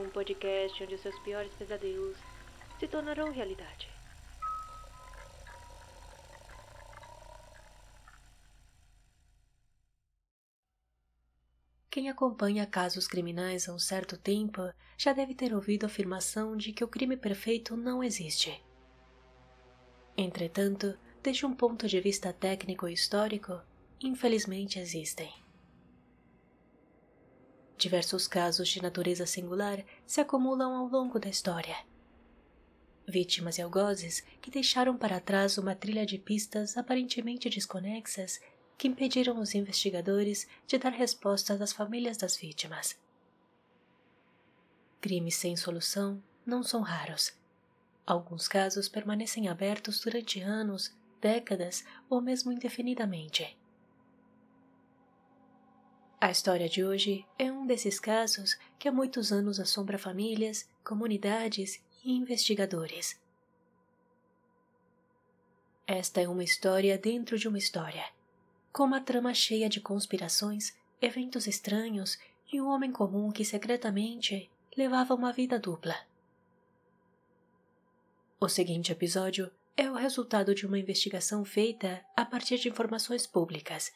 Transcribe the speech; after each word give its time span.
um 0.00 0.08
podcast 0.10 0.82
onde 0.82 0.98
seus 0.98 1.18
piores 1.20 1.52
pesadelos 1.54 2.16
se 2.78 2.86
tornarão 2.86 3.32
realidade. 3.32 3.88
Quem 11.90 12.10
acompanha 12.10 12.66
casos 12.66 13.08
criminais 13.08 13.68
há 13.68 13.72
um 13.72 13.78
certo 13.78 14.18
tempo 14.18 14.60
já 14.98 15.14
deve 15.14 15.34
ter 15.34 15.54
ouvido 15.54 15.84
a 15.84 15.86
afirmação 15.86 16.54
de 16.54 16.70
que 16.70 16.84
o 16.84 16.88
crime 16.88 17.16
perfeito 17.16 17.74
não 17.74 18.04
existe. 18.04 18.62
Entretanto, 20.14 20.98
desde 21.22 21.46
um 21.46 21.54
ponto 21.54 21.88
de 21.88 21.98
vista 21.98 22.34
técnico 22.34 22.86
e 22.86 22.92
histórico, 22.92 23.60
infelizmente 23.98 24.78
existem. 24.78 25.45
Diversos 27.78 28.26
casos 28.26 28.68
de 28.68 28.82
natureza 28.82 29.26
singular 29.26 29.84
se 30.06 30.20
acumulam 30.20 30.74
ao 30.74 30.86
longo 30.86 31.18
da 31.18 31.28
história. 31.28 31.76
Vítimas 33.06 33.58
e 33.58 33.62
algozes 33.62 34.20
que 34.40 34.50
deixaram 34.50 34.96
para 34.96 35.20
trás 35.20 35.58
uma 35.58 35.74
trilha 35.74 36.06
de 36.06 36.18
pistas 36.18 36.76
aparentemente 36.76 37.50
desconexas 37.50 38.40
que 38.78 38.88
impediram 38.88 39.38
os 39.38 39.54
investigadores 39.54 40.48
de 40.66 40.78
dar 40.78 40.90
respostas 40.90 41.60
às 41.60 41.72
famílias 41.72 42.16
das 42.16 42.36
vítimas. 42.36 42.98
Crimes 45.00 45.36
sem 45.36 45.54
solução 45.54 46.22
não 46.44 46.62
são 46.62 46.80
raros. 46.80 47.32
Alguns 48.06 48.48
casos 48.48 48.88
permanecem 48.88 49.48
abertos 49.48 50.00
durante 50.00 50.40
anos, 50.40 50.96
décadas 51.20 51.84
ou 52.08 52.20
mesmo 52.20 52.52
indefinidamente. 52.52 53.56
A 56.18 56.30
história 56.30 56.66
de 56.66 56.82
hoje 56.82 57.26
é 57.38 57.52
um 57.52 57.66
desses 57.66 58.00
casos 58.00 58.56
que 58.78 58.88
há 58.88 58.92
muitos 58.92 59.32
anos 59.32 59.60
assombra 59.60 59.98
famílias, 59.98 60.66
comunidades 60.82 61.78
e 62.02 62.10
investigadores. 62.10 63.20
Esta 65.86 66.22
é 66.22 66.28
uma 66.28 66.42
história 66.42 66.96
dentro 66.96 67.38
de 67.38 67.46
uma 67.46 67.58
história, 67.58 68.04
com 68.72 68.84
uma 68.84 69.00
trama 69.00 69.34
cheia 69.34 69.68
de 69.68 69.78
conspirações, 69.78 70.74
eventos 71.02 71.46
estranhos 71.46 72.18
e 72.50 72.62
um 72.62 72.68
homem 72.68 72.90
comum 72.90 73.30
que 73.30 73.44
secretamente 73.44 74.50
levava 74.74 75.14
uma 75.14 75.34
vida 75.34 75.58
dupla. 75.58 75.96
O 78.40 78.48
seguinte 78.48 78.90
episódio 78.90 79.50
é 79.76 79.90
o 79.90 79.94
resultado 79.94 80.54
de 80.54 80.66
uma 80.66 80.78
investigação 80.78 81.44
feita 81.44 82.02
a 82.16 82.24
partir 82.24 82.58
de 82.58 82.70
informações 82.70 83.26
públicas 83.26 83.92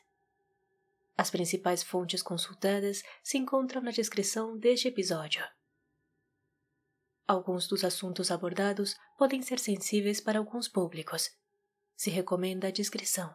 as 1.17 1.31
principais 1.31 1.83
fontes 1.83 2.23
consultadas 2.23 3.03
se 3.23 3.37
encontram 3.39 3.83
na 3.83 3.91
descrição 3.91 4.57
deste 4.57 4.89
episódio. 4.89 5.45
Alguns 7.27 7.69
dos 7.69 7.85
assuntos 7.85 8.31
abordados 8.31 8.97
podem 9.17 9.41
ser 9.41 9.59
sensíveis 9.59 10.21
para 10.21 10.39
alguns 10.39 10.67
públicos. 10.67 11.31
Se 11.97 12.11
recomenda 12.11 12.69
a 12.69 12.73
discrição. 12.73 13.33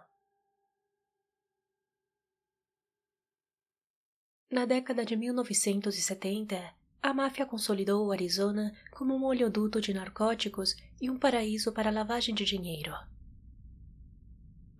Na 4.51 4.65
década 4.65 5.05
de 5.05 5.15
1970, 5.15 6.75
a 7.01 7.13
máfia 7.13 7.45
consolidou 7.45 8.07
o 8.07 8.11
Arizona 8.11 8.73
como 8.91 9.15
um 9.15 9.23
oleoduto 9.23 9.79
de 9.79 9.93
narcóticos 9.93 10.75
e 10.99 11.09
um 11.09 11.19
paraíso 11.19 11.71
para 11.71 11.91
lavagem 11.91 12.33
de 12.33 12.43
dinheiro. 12.43 12.91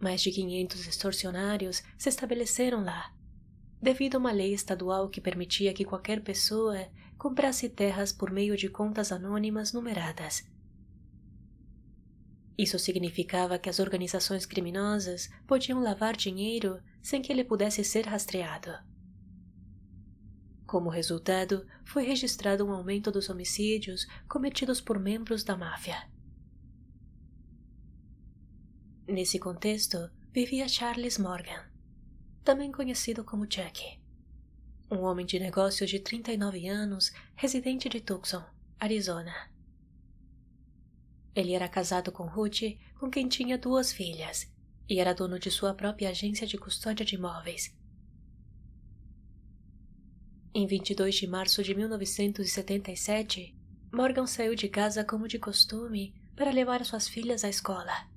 Mais 0.06 0.22
de 0.22 0.30
500 0.30 0.86
extorsionários 0.86 1.81
se 1.98 2.09
estabeleceram 2.09 2.84
lá, 2.84 3.11
devido 3.81 4.14
a 4.14 4.17
uma 4.20 4.31
lei 4.31 4.53
estadual 4.53 5.09
que 5.09 5.20
permitia 5.20 5.73
que 5.73 5.84
qualquer 5.84 6.22
pessoa 6.22 6.78
comprasse 7.18 7.68
terras 7.68 8.13
por 8.13 8.29
meio 8.29 8.56
de 8.56 8.69
contas 8.69 9.12
anônimas 9.12 9.74
numeradas. 9.74 10.47
Isso 12.56 12.78
significava 12.78 13.57
que 13.57 13.68
as 13.68 13.79
organizações 13.79 14.46
criminosas 14.46 15.28
podiam 15.47 15.81
lavar 15.81 16.16
dinheiro 16.16 16.79
sem 17.02 17.19
que 17.19 17.34
ele 17.34 17.44
pudesse 17.44 17.84
ser 17.84 18.06
rastreado. 18.06 18.78
Como 20.68 20.88
resultado, 20.88 21.66
foi 21.84 22.03
registrado 22.03 22.63
um 22.63 22.72
aumento 22.72 23.12
dos 23.12 23.28
homicídios 23.28 24.06
cometidos 24.29 24.79
por 24.79 25.00
membros 25.00 25.44
da 25.44 25.58
máfia. 25.58 26.13
Nesse 29.07 29.38
contexto, 29.38 30.09
vivia 30.33 30.67
Charles 30.67 31.19
Morgan, 31.19 31.63
também 32.43 32.71
conhecido 32.71 33.23
como 33.23 33.45
Jack. 33.45 33.99
Um 34.89 35.01
homem 35.01 35.27
de 35.27 35.38
negócios 35.38 35.88
de 35.88 35.99
39 35.99 36.67
anos, 36.67 37.11
residente 37.35 37.88
de 37.88 38.01
Tucson, 38.01 38.43
Arizona. 38.79 39.51
Ele 41.35 41.53
era 41.53 41.69
casado 41.69 42.11
com 42.11 42.23
Ruth, 42.25 42.79
com 42.99 43.07
quem 43.07 43.27
tinha 43.27 43.59
duas 43.59 43.93
filhas, 43.93 44.51
e 44.89 44.99
era 44.99 45.13
dono 45.13 45.37
de 45.37 45.51
sua 45.51 45.75
própria 45.75 46.09
agência 46.09 46.47
de 46.47 46.57
custódia 46.57 47.05
de 47.05 47.13
imóveis. 47.13 47.77
Em 50.51 50.66
22 50.66 51.13
de 51.13 51.27
março 51.27 51.61
de 51.61 51.75
1977, 51.75 53.55
Morgan 53.93 54.25
saiu 54.25 54.55
de 54.55 54.67
casa 54.67 55.05
como 55.05 55.27
de 55.27 55.37
costume 55.37 56.16
para 56.35 56.49
levar 56.49 56.83
suas 56.83 57.07
filhas 57.07 57.43
à 57.43 57.49
escola. 57.49 58.15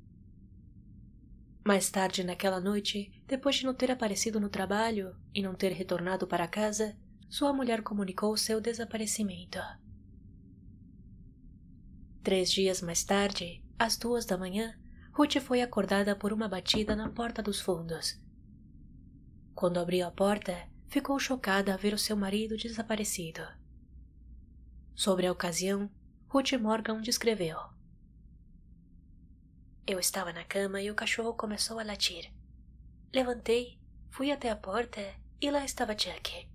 Mais 1.69 1.91
tarde 1.91 2.25
naquela 2.25 2.61
noite, 2.61 3.13
depois 3.27 3.57
de 3.57 3.67
não 3.67 3.75
ter 3.75 3.91
aparecido 3.91 4.41
no 4.41 4.49
trabalho 4.49 5.15
e 5.35 5.43
não 5.43 5.55
ter 5.55 5.71
retornado 5.71 6.27
para 6.27 6.49
casa, 6.49 6.97
sua 7.29 7.53
mulher 7.53 7.83
comunicou 7.83 8.35
seu 8.39 8.59
desaparecimento. 8.59 9.59
Três 12.23 12.51
dias 12.51 12.81
mais 12.81 13.05
tarde, 13.05 13.63
às 13.79 13.99
duas 13.99 14.25
da 14.25 14.39
manhã, 14.39 14.81
Ruth 15.13 15.41
foi 15.43 15.61
acordada 15.61 16.17
por 16.17 16.33
uma 16.33 16.49
batida 16.49 16.97
na 16.97 17.11
porta 17.11 17.43
dos 17.43 17.61
fundos. 17.61 18.19
Quando 19.55 19.79
abriu 19.79 20.07
a 20.07 20.11
porta, 20.11 20.71
ficou 20.87 21.19
chocada 21.19 21.75
a 21.75 21.77
ver 21.77 21.93
o 21.93 21.99
seu 21.99 22.17
marido 22.17 22.57
desaparecido. 22.57 23.43
Sobre 24.95 25.27
a 25.27 25.33
ocasião, 25.33 25.91
Ruth 26.29 26.55
Morgan 26.55 27.03
descreveu. 27.03 27.59
Eu 29.91 29.99
estava 29.99 30.35
na 30.35 30.45
cama 30.45 30.83
e 30.83 30.91
o 30.91 30.95
cachorro 30.95 31.33
começou 31.33 31.79
a 31.79 31.83
latir. 31.83 32.31
Levantei, 33.11 33.81
fui 34.11 34.31
até 34.31 34.51
a 34.51 34.55
porta 34.55 35.01
e 35.41 35.51
lá 35.51 35.65
estava 35.65 35.95
Jack. 35.95 36.47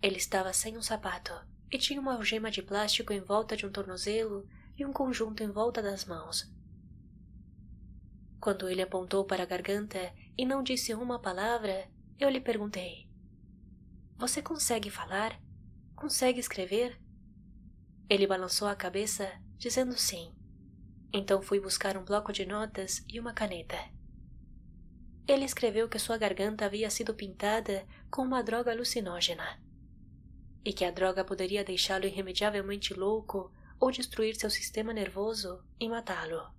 Ele 0.00 0.16
estava 0.16 0.50
sem 0.54 0.78
um 0.78 0.80
sapato 0.80 1.34
e 1.70 1.76
tinha 1.76 2.00
uma 2.00 2.14
algema 2.14 2.50
de 2.50 2.62
plástico 2.62 3.12
em 3.12 3.20
volta 3.20 3.54
de 3.58 3.66
um 3.66 3.70
tornozelo 3.70 4.48
e 4.74 4.86
um 4.86 4.90
conjunto 4.90 5.42
em 5.42 5.50
volta 5.50 5.82
das 5.82 6.06
mãos. 6.06 6.50
Quando 8.40 8.70
ele 8.70 8.80
apontou 8.80 9.26
para 9.26 9.42
a 9.42 9.46
garganta 9.46 10.10
e 10.38 10.46
não 10.46 10.62
disse 10.62 10.94
uma 10.94 11.18
palavra, 11.18 11.90
eu 12.18 12.30
lhe 12.30 12.40
perguntei: 12.40 13.06
Você 14.16 14.40
consegue 14.40 14.88
falar? 14.88 15.38
Consegue 15.94 16.40
escrever? 16.40 16.98
Ele 18.08 18.26
balançou 18.26 18.66
a 18.66 18.74
cabeça, 18.74 19.30
dizendo 19.58 19.92
sim. 19.98 20.34
Então 21.16 21.40
fui 21.40 21.60
buscar 21.60 21.96
um 21.96 22.04
bloco 22.04 22.32
de 22.32 22.44
notas 22.44 23.04
e 23.08 23.20
uma 23.20 23.32
caneta. 23.32 23.78
Ele 25.28 25.44
escreveu 25.44 25.88
que 25.88 25.96
sua 25.96 26.18
garganta 26.18 26.64
havia 26.64 26.90
sido 26.90 27.14
pintada 27.14 27.86
com 28.10 28.22
uma 28.22 28.42
droga 28.42 28.72
alucinógena 28.72 29.62
e 30.64 30.72
que 30.72 30.84
a 30.84 30.90
droga 30.90 31.24
poderia 31.24 31.62
deixá-lo 31.62 32.04
irremediavelmente 32.04 32.92
louco 32.94 33.52
ou 33.78 33.92
destruir 33.92 34.34
seu 34.34 34.50
sistema 34.50 34.92
nervoso 34.92 35.62
e 35.78 35.88
matá-lo. 35.88 36.52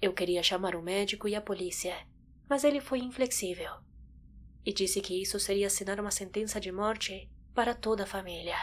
Eu 0.00 0.14
queria 0.14 0.42
chamar 0.42 0.74
o 0.74 0.82
médico 0.82 1.28
e 1.28 1.34
a 1.34 1.42
polícia, 1.42 1.94
mas 2.48 2.64
ele 2.64 2.80
foi 2.80 3.00
inflexível 3.00 3.84
e 4.64 4.72
disse 4.72 5.02
que 5.02 5.20
isso 5.20 5.38
seria 5.38 5.66
assinar 5.66 6.00
uma 6.00 6.10
sentença 6.10 6.58
de 6.58 6.72
morte 6.72 7.30
para 7.54 7.74
toda 7.74 8.04
a 8.04 8.06
família. 8.06 8.56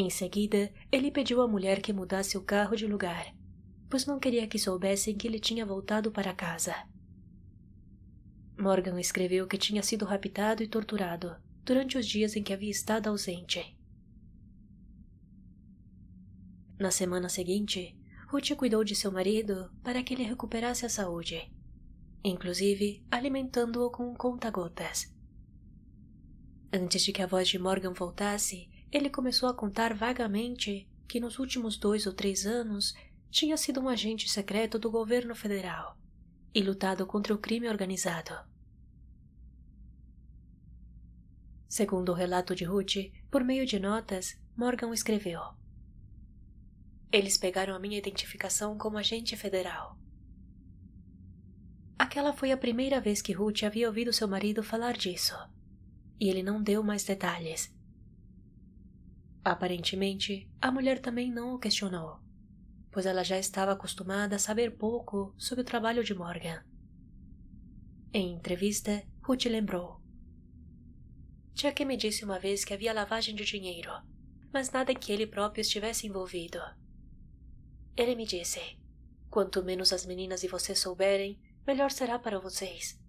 Em 0.00 0.08
seguida, 0.10 0.72
ele 0.92 1.10
pediu 1.10 1.42
à 1.42 1.48
mulher 1.48 1.82
que 1.82 1.92
mudasse 1.92 2.38
o 2.38 2.44
carro 2.44 2.76
de 2.76 2.86
lugar, 2.86 3.34
pois 3.90 4.06
não 4.06 4.20
queria 4.20 4.46
que 4.46 4.56
soubessem 4.56 5.16
que 5.16 5.26
ele 5.26 5.40
tinha 5.40 5.66
voltado 5.66 6.12
para 6.12 6.32
casa. 6.32 6.72
Morgan 8.56 9.00
escreveu 9.00 9.48
que 9.48 9.58
tinha 9.58 9.82
sido 9.82 10.04
raptado 10.04 10.62
e 10.62 10.68
torturado 10.68 11.34
durante 11.64 11.98
os 11.98 12.06
dias 12.06 12.36
em 12.36 12.44
que 12.44 12.52
havia 12.52 12.70
estado 12.70 13.08
ausente. 13.08 13.76
Na 16.78 16.92
semana 16.92 17.28
seguinte, 17.28 17.98
Ruth 18.28 18.54
cuidou 18.56 18.84
de 18.84 18.94
seu 18.94 19.10
marido 19.10 19.68
para 19.82 20.00
que 20.04 20.14
ele 20.14 20.22
recuperasse 20.22 20.86
a 20.86 20.88
saúde, 20.88 21.52
inclusive 22.22 23.04
alimentando-o 23.10 23.90
com 23.90 24.14
conta-gotas. 24.14 25.12
Antes 26.72 27.02
de 27.02 27.12
que 27.12 27.20
a 27.20 27.26
voz 27.26 27.48
de 27.48 27.58
Morgan 27.58 27.94
voltasse, 27.94 28.77
ele 28.90 29.10
começou 29.10 29.48
a 29.48 29.54
contar 29.54 29.94
vagamente 29.94 30.88
que 31.06 31.20
nos 31.20 31.38
últimos 31.38 31.76
dois 31.76 32.06
ou 32.06 32.12
três 32.12 32.46
anos 32.46 32.94
tinha 33.30 33.56
sido 33.56 33.80
um 33.80 33.88
agente 33.88 34.28
secreto 34.28 34.78
do 34.78 34.90
governo 34.90 35.34
federal 35.34 35.98
e 36.54 36.62
lutado 36.62 37.06
contra 37.06 37.34
o 37.34 37.38
crime 37.38 37.68
organizado. 37.68 38.34
Segundo 41.68 42.12
o 42.12 42.14
relato 42.14 42.54
de 42.54 42.64
Ruth, 42.64 43.12
por 43.30 43.44
meio 43.44 43.66
de 43.66 43.78
notas, 43.78 44.40
Morgan 44.56 44.92
escreveu: 44.92 45.40
Eles 47.12 47.36
pegaram 47.36 47.74
a 47.74 47.78
minha 47.78 47.98
identificação 47.98 48.78
como 48.78 48.96
agente 48.96 49.36
federal. 49.36 49.98
Aquela 51.98 52.32
foi 52.32 52.52
a 52.52 52.56
primeira 52.56 53.00
vez 53.00 53.20
que 53.20 53.32
Ruth 53.32 53.64
havia 53.64 53.86
ouvido 53.86 54.12
seu 54.12 54.26
marido 54.26 54.62
falar 54.62 54.96
disso, 54.96 55.34
e 56.18 56.30
ele 56.30 56.42
não 56.42 56.62
deu 56.62 56.82
mais 56.82 57.04
detalhes. 57.04 57.76
Aparentemente, 59.48 60.46
a 60.60 60.70
mulher 60.70 60.98
também 60.98 61.32
não 61.32 61.54
o 61.54 61.58
questionou, 61.58 62.20
pois 62.92 63.06
ela 63.06 63.24
já 63.24 63.38
estava 63.38 63.72
acostumada 63.72 64.36
a 64.36 64.38
saber 64.38 64.76
pouco 64.76 65.34
sobre 65.38 65.62
o 65.62 65.64
trabalho 65.64 66.04
de 66.04 66.14
Morgan. 66.14 66.62
Em 68.12 68.34
entrevista, 68.34 69.02
Ruth 69.22 69.46
lembrou. 69.46 70.02
Chuck 71.54 71.82
me 71.86 71.96
disse 71.96 72.26
uma 72.26 72.38
vez 72.38 72.62
que 72.62 72.74
havia 72.74 72.92
lavagem 72.92 73.34
de 73.34 73.42
dinheiro, 73.46 73.90
mas 74.52 74.70
nada 74.70 74.92
em 74.92 74.98
que 74.98 75.10
ele 75.10 75.26
próprio 75.26 75.62
estivesse 75.62 76.06
envolvido. 76.06 76.60
Ele 77.96 78.14
me 78.14 78.26
disse: 78.26 78.60
Quanto 79.30 79.64
menos 79.64 79.94
as 79.94 80.04
meninas 80.04 80.42
e 80.42 80.48
você 80.48 80.74
souberem, 80.74 81.40
melhor 81.66 81.90
será 81.90 82.18
para 82.18 82.38
vocês. 82.38 83.00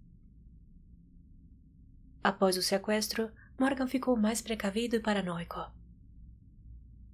Após 2.24 2.56
o 2.56 2.62
sequestro, 2.62 3.30
Morgan 3.58 3.86
ficou 3.86 4.16
mais 4.16 4.40
precavido 4.40 4.96
e 4.96 5.00
paranoico. 5.00 5.78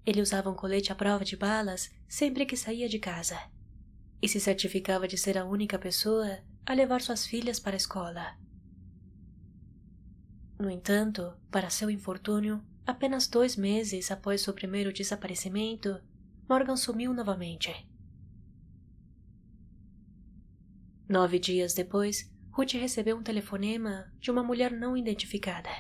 Ele 0.06 0.23
usava 0.23 0.49
um 0.49 0.55
colete 0.55 0.93
à 0.93 0.94
prova 0.94 1.25
de 1.25 1.37
balas 1.37 1.93
sempre 2.08 2.47
que 2.47 2.56
saía 2.56 2.88
de 2.88 3.00
casa 3.00 3.37
e 4.23 4.29
se 4.29 4.41
certificava 4.41 5.08
de 5.08 5.19
ser 5.19 5.37
a 5.37 5.44
única 5.44 5.79
pessoa 5.79 6.38
a 6.64 6.73
levar 6.73 7.03
suas 7.03 7.26
filhas 7.26 7.58
para 7.58 7.75
a 7.75 7.76
escola. 7.76 8.38
No 10.58 10.70
entanto, 10.70 11.37
para 11.50 11.69
seu 11.69 11.91
infortúnio, 11.91 12.64
apenas 12.87 13.26
dois 13.26 13.56
meses 13.56 14.11
após 14.11 14.41
seu 14.41 14.55
primeiro 14.55 14.93
desaparecimento, 14.93 16.00
Morgan 16.49 16.76
sumiu 16.76 17.12
novamente. 17.12 17.75
Nove 21.09 21.38
dias 21.38 21.75
depois, 21.75 22.32
Ruth 22.52 22.73
recebeu 22.73 23.17
um 23.17 23.23
telefonema 23.23 24.11
de 24.19 24.31
uma 24.31 24.43
mulher 24.43 24.73
não 24.73 24.97
identificada. 24.97 25.70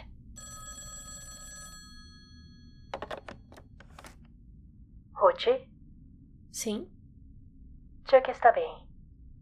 Ruth? 5.36 5.68
Sim? 6.50 6.90
Chuck 8.08 8.30
está 8.30 8.52
bem. 8.52 8.86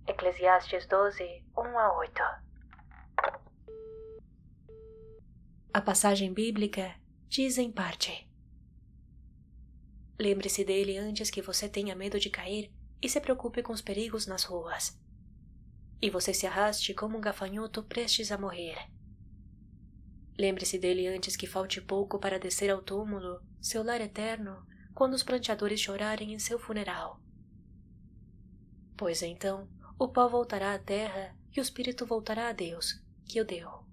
Eclesiastes 0.07 0.87
12, 0.87 1.45
1 1.57 1.79
a 1.79 1.99
8. 1.99 2.13
A 5.73 5.81
passagem 5.81 6.33
bíblica 6.33 6.95
diz 7.29 7.59
em 7.59 7.71
parte: 7.71 8.29
Lembre-se 10.19 10.65
dele 10.65 10.99
antes 10.99 11.31
que 11.31 11.43
você 11.43 11.69
tenha 11.69 11.95
medo 11.95 12.19
de 12.19 12.29
cair 12.29 12.73
e 13.01 13.09
se 13.09 13.21
preocupe 13.21 13.63
com 13.63 13.73
os 13.73 13.83
perigos 13.83 14.27
nas 14.27 14.45
ruas. 14.45 14.99
E 16.03 16.11
você 16.11 16.35
se 16.35 16.47
arraste 16.47 16.93
como 16.93 17.17
um 17.17 17.21
gafanhoto 17.21 17.83
prestes 17.85 18.33
a 18.33 18.39
morrer. 18.39 18.77
Lembre-se 20.37 20.79
dele 20.79 21.07
antes 21.07 21.37
que 21.37 21.47
falte 21.47 21.81
pouco 21.81 22.19
para 22.19 22.39
descer 22.39 22.69
ao 22.71 22.83
túmulo, 22.83 23.41
seu 23.61 23.85
lar 23.85 24.01
eterno, 24.01 24.67
quando 24.95 25.15
os 25.15 25.23
pranteadores 25.23 25.81
chorarem 25.81 26.33
em 26.33 26.39
seu 26.39 26.59
funeral. 26.59 27.21
Pois 28.97 29.23
então 29.23 29.69
o 29.99 30.09
pó 30.09 30.29
voltará 30.29 30.75
à 30.75 30.79
terra 30.79 31.37
e 31.55 31.61
o 31.61 31.63
espírito 31.63 32.07
voltará 32.07 32.49
a 32.49 32.53
Deus, 32.53 33.03
que 33.25 33.41
o 33.41 33.45
deu. 33.45 33.85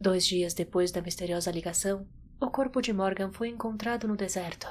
Dois 0.00 0.26
dias 0.26 0.54
depois 0.54 0.92
da 0.92 1.02
misteriosa 1.02 1.50
ligação, 1.50 2.06
o 2.40 2.50
corpo 2.50 2.80
de 2.80 2.92
Morgan 2.92 3.32
foi 3.32 3.48
encontrado 3.48 4.06
no 4.06 4.16
deserto. 4.16 4.68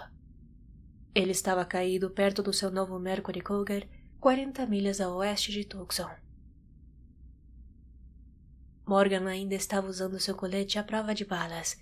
Ele 1.13 1.31
estava 1.31 1.65
caído 1.65 2.09
perto 2.11 2.41
do 2.41 2.53
seu 2.53 2.71
novo 2.71 2.97
Mercury 2.99 3.41
Cougar, 3.41 3.87
40 4.19 4.65
milhas 4.67 5.01
a 5.01 5.09
oeste 5.09 5.51
de 5.51 5.65
Tucson. 5.65 6.09
Morgan 8.85 9.27
ainda 9.27 9.53
estava 9.53 9.87
usando 9.87 10.19
seu 10.19 10.35
colete 10.35 10.79
à 10.79 10.83
prova 10.83 11.13
de 11.13 11.25
balas 11.25 11.77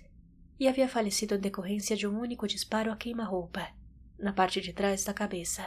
e 0.58 0.66
havia 0.66 0.88
falecido 0.88 1.34
em 1.34 1.40
decorrência 1.40 1.96
de 1.96 2.06
um 2.06 2.18
único 2.18 2.46
disparo 2.46 2.90
a 2.90 2.96
queima-roupa, 2.96 3.68
na 4.18 4.32
parte 4.32 4.60
de 4.60 4.72
trás 4.72 5.04
da 5.04 5.12
cabeça. 5.12 5.64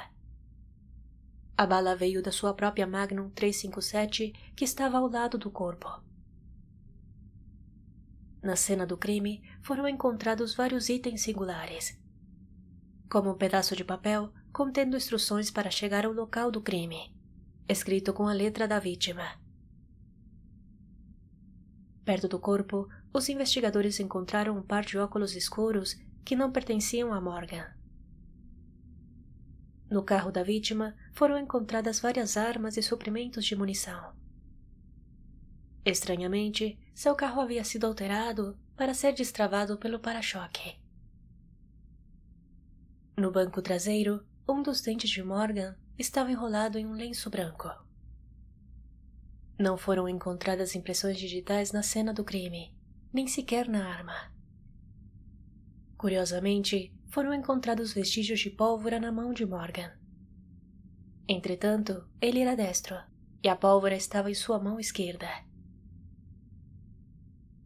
A 1.58 1.66
bala 1.66 1.96
veio 1.96 2.24
da 2.24 2.32
sua 2.32 2.54
própria 2.54 2.88
Magnum 2.88 3.30
357 3.30 4.34
que 4.56 4.64
estava 4.64 4.98
ao 4.98 5.10
lado 5.10 5.38
do 5.38 5.52
corpo. 5.52 5.88
Na 8.42 8.56
cena 8.56 8.86
do 8.86 8.98
crime 8.98 9.44
foram 9.62 9.88
encontrados 9.88 10.56
vários 10.56 10.88
itens 10.88 11.22
singulares, 11.22 12.00
como 13.12 13.32
um 13.32 13.38
pedaço 13.38 13.76
de 13.76 13.84
papel 13.84 14.32
contendo 14.54 14.96
instruções 14.96 15.52
para 15.52 15.70
chegar 15.70 16.06
ao 16.06 16.14
local 16.14 16.50
do 16.50 16.62
crime, 16.62 17.14
escrito 17.68 18.14
com 18.14 18.28
a 18.28 18.34
letra 18.34 18.68
da 18.68 18.80
vítima. 18.80 19.38
Perto 22.06 22.28
do 22.28 22.40
corpo, 22.40 22.88
os 23.14 23.30
investigadores 23.30 24.00
encontraram 24.00 24.58
um 24.58 24.62
par 24.62 24.86
de 24.86 24.98
óculos 24.98 25.36
escuros 25.36 25.96
que 26.24 26.36
não 26.36 26.52
pertenciam 26.52 27.14
a 27.14 27.20
Morgan. 27.20 27.66
No 29.90 30.04
carro 30.04 30.32
da 30.32 30.44
vítima 30.44 30.96
foram 31.14 31.38
encontradas 31.38 32.00
várias 32.00 32.38
armas 32.38 32.78
e 32.78 32.84
suprimentos 32.84 33.44
de 33.46 33.56
munição. 33.56 34.14
Estranhamente, 35.84 36.78
seu 36.94 37.16
carro 37.16 37.42
havia 37.42 37.64
sido 37.64 37.88
alterado 37.88 38.56
para 38.76 38.94
ser 38.94 39.14
destravado 39.14 39.78
pelo 39.78 40.00
para-choque. 40.00 40.78
No 43.18 43.32
banco 43.32 43.62
traseiro, 43.62 44.24
um 44.48 44.62
dos 44.62 44.82
dentes 44.82 45.10
de 45.10 45.24
Morgan 45.24 45.76
estava 45.98 46.32
enrolado 46.32 46.78
em 46.78 46.86
um 46.86 46.94
lenço 46.94 47.30
branco. 47.30 47.70
Não 49.58 49.78
foram 49.78 50.08
encontradas 50.08 50.76
impressões 50.76 51.18
digitais 51.18 51.72
na 51.72 51.82
cena 51.82 52.14
do 52.14 52.24
crime, 52.24 52.74
nem 53.12 53.28
sequer 53.28 53.68
na 53.68 53.88
arma. 53.88 54.32
Curiosamente, 55.98 56.94
foram 57.10 57.34
encontrados 57.34 57.94
vestígios 57.94 58.40
de 58.40 58.50
pólvora 58.50 59.00
na 59.00 59.12
mão 59.12 59.34
de 59.34 59.46
Morgan. 59.46 59.92
Entretanto, 61.28 62.08
ele 62.22 62.40
era 62.40 62.56
destro, 62.56 62.96
e 63.44 63.50
a 63.50 63.56
pólvora 63.56 63.96
estava 63.96 64.30
em 64.30 64.34
sua 64.34 64.60
mão 64.60 64.80
esquerda. 64.80 65.28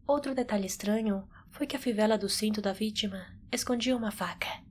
Outro 0.06 0.36
detalhe 0.36 0.66
estranho 0.66 1.28
foi 1.50 1.68
que 1.68 1.76
a 1.76 1.80
fivela 1.80 2.18
do 2.18 2.28
cinto 2.28 2.62
da 2.62 2.74
vítima 2.74 3.26
escondia 3.52 3.96
uma 3.96 4.12
faca. 4.12 4.64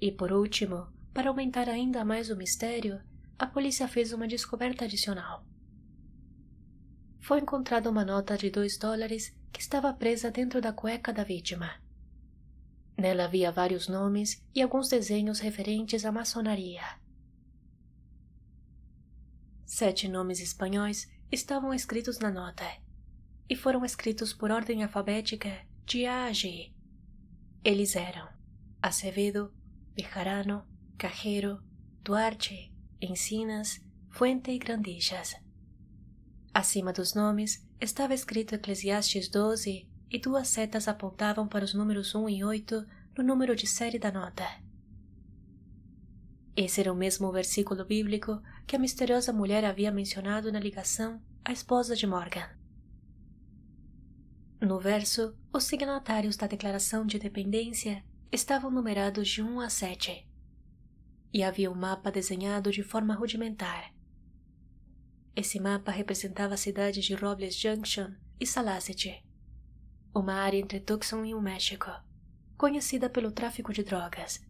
E 0.00 0.10
por 0.10 0.32
último, 0.32 0.88
para 1.12 1.28
aumentar 1.28 1.68
ainda 1.68 2.04
mais 2.04 2.30
o 2.30 2.36
mistério, 2.36 3.00
a 3.38 3.46
polícia 3.46 3.86
fez 3.86 4.12
uma 4.12 4.26
descoberta 4.26 4.84
adicional. 4.84 5.46
Foi 7.24 7.40
encontrada 7.40 7.88
uma 7.88 8.04
nota 8.04 8.36
de 8.36 8.50
dois 8.50 8.76
dólares 8.76 9.34
que 9.50 9.58
estava 9.58 9.94
presa 9.94 10.30
dentro 10.30 10.60
da 10.60 10.74
cueca 10.74 11.10
da 11.10 11.24
vítima. 11.24 11.80
Nela 12.98 13.24
havia 13.24 13.50
vários 13.50 13.88
nomes 13.88 14.44
e 14.54 14.60
alguns 14.60 14.90
desenhos 14.90 15.40
referentes 15.40 16.04
à 16.04 16.12
maçonaria. 16.12 16.82
Sete 19.64 20.06
nomes 20.06 20.38
espanhóis 20.38 21.10
estavam 21.32 21.72
escritos 21.72 22.18
na 22.18 22.30
nota 22.30 22.66
e 23.48 23.56
foram 23.56 23.86
escritos 23.86 24.34
por 24.34 24.50
ordem 24.50 24.82
alfabética 24.82 25.66
de 25.86 26.04
A 26.04 26.26
a 26.26 26.32
G. 26.32 26.74
Eles 27.64 27.96
eram 27.96 28.28
Acevedo, 28.82 29.50
Bejarano, 29.94 30.62
Cajero, 30.98 31.58
Duarte, 32.02 32.70
Encinas, 33.00 33.80
Fuente 34.10 34.50
e 34.50 34.58
Grandijas. 34.58 35.42
Acima 36.54 36.92
dos 36.92 37.14
nomes 37.14 37.66
estava 37.80 38.14
escrito 38.14 38.54
Eclesiastes 38.54 39.28
12 39.28 39.88
e 40.08 40.18
duas 40.20 40.46
setas 40.46 40.86
apontavam 40.86 41.48
para 41.48 41.64
os 41.64 41.74
números 41.74 42.14
1 42.14 42.28
e 42.28 42.44
8 42.44 42.86
no 43.18 43.24
número 43.24 43.56
de 43.56 43.66
série 43.66 43.98
da 43.98 44.12
nota. 44.12 44.44
Esse 46.56 46.80
era 46.80 46.92
o 46.92 46.96
mesmo 46.96 47.32
versículo 47.32 47.84
bíblico 47.84 48.40
que 48.68 48.76
a 48.76 48.78
misteriosa 48.78 49.32
mulher 49.32 49.64
havia 49.64 49.90
mencionado 49.90 50.52
na 50.52 50.60
ligação 50.60 51.20
à 51.44 51.50
esposa 51.50 51.96
de 51.96 52.06
Morgan. 52.06 52.48
No 54.60 54.78
verso, 54.78 55.36
os 55.52 55.64
signatários 55.64 56.36
da 56.36 56.46
Declaração 56.46 57.04
de 57.04 57.16
Independência 57.16 58.04
estavam 58.30 58.70
numerados 58.70 59.28
de 59.28 59.42
1 59.42 59.58
a 59.58 59.68
7. 59.68 60.24
E 61.32 61.42
havia 61.42 61.68
um 61.68 61.74
mapa 61.74 62.12
desenhado 62.12 62.70
de 62.70 62.84
forma 62.84 63.12
rudimentar. 63.12 63.93
Esse 65.36 65.58
mapa 65.58 65.90
representava 65.90 66.54
a 66.54 66.56
cidade 66.56 67.00
de 67.00 67.14
Robles 67.14 67.56
Junction 67.56 68.12
e 68.38 68.46
Salacete, 68.46 69.24
uma 70.14 70.34
área 70.34 70.58
entre 70.58 70.78
Tucson 70.78 71.24
e 71.24 71.34
o 71.34 71.40
México, 71.40 71.90
conhecida 72.56 73.10
pelo 73.10 73.32
tráfico 73.32 73.72
de 73.72 73.82
drogas. 73.82 74.40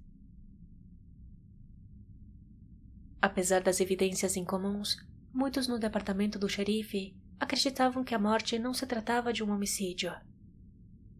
Apesar 3.21 3.63
das 3.63 3.81
evidências 3.81 4.37
incomuns, 4.37 4.97
muitos 5.33 5.67
no 5.67 5.79
departamento 5.79 6.39
do 6.39 6.51
xerife 6.51 7.17
acreditavam 7.41 8.05
que 8.05 8.15
a 8.15 8.19
morte 8.19 8.59
não 8.59 8.75
se 8.75 8.87
tratava 8.87 9.33
de 9.33 9.43
um 9.43 9.51
homicídio 9.51 10.15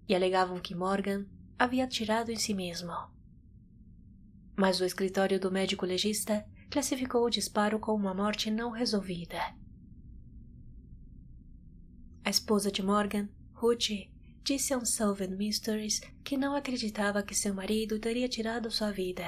e 0.07 0.15
alegavam 0.15 0.61
que 0.61 0.75
Morgan 0.75 1.25
havia 1.59 1.85
atirado 1.85 2.31
em 2.31 2.37
si 2.37 2.53
mesmo. 2.53 2.93
Mas 4.55 4.79
o 4.79 4.85
escritório 4.85 5.41
do 5.41 5.51
médico 5.51 5.87
legista 5.87 6.47
classificou 6.71 7.25
o 7.25 7.31
disparo 7.31 7.79
como 7.79 8.05
uma 8.05 8.15
morte 8.15 8.51
não 8.51 8.71
resolvida. 8.71 9.41
A 12.25 12.31
esposa 12.31 12.71
de 12.71 12.83
Morgan, 12.83 13.29
Ruth, 13.53 14.09
disse 14.43 14.73
a 14.73 14.79
Unsolved 14.79 15.35
Mysteries 15.35 16.01
que 16.23 16.37
não 16.37 16.55
acreditava 16.55 17.23
que 17.23 17.35
seu 17.35 17.55
marido 17.55 17.99
teria 17.99 18.29
tirado 18.29 18.71
sua 18.71 18.91
vida. 18.91 19.25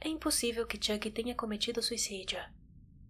É 0.00 0.08
impossível 0.08 0.66
que 0.66 0.78
Chuck 0.80 1.10
tenha 1.10 1.34
cometido 1.34 1.82
suicídio. 1.82 2.38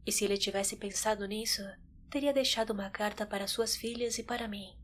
E 0.06 0.12
se 0.12 0.24
ele 0.24 0.38
tivesse 0.38 0.76
pensado 0.76 1.26
nisso, 1.26 1.62
teria 2.08 2.32
deixado 2.32 2.70
uma 2.70 2.88
carta 2.88 3.26
para 3.26 3.46
suas 3.46 3.76
filhas 3.76 4.18
e 4.18 4.22
para 4.22 4.48
mim. 4.48 4.74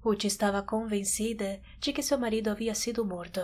Ruth 0.00 0.24
estava 0.24 0.62
convencida 0.62 1.60
de 1.80 1.92
que 1.92 2.02
seu 2.02 2.18
marido 2.18 2.48
havia 2.48 2.74
sido 2.74 3.04
morto. 3.04 3.40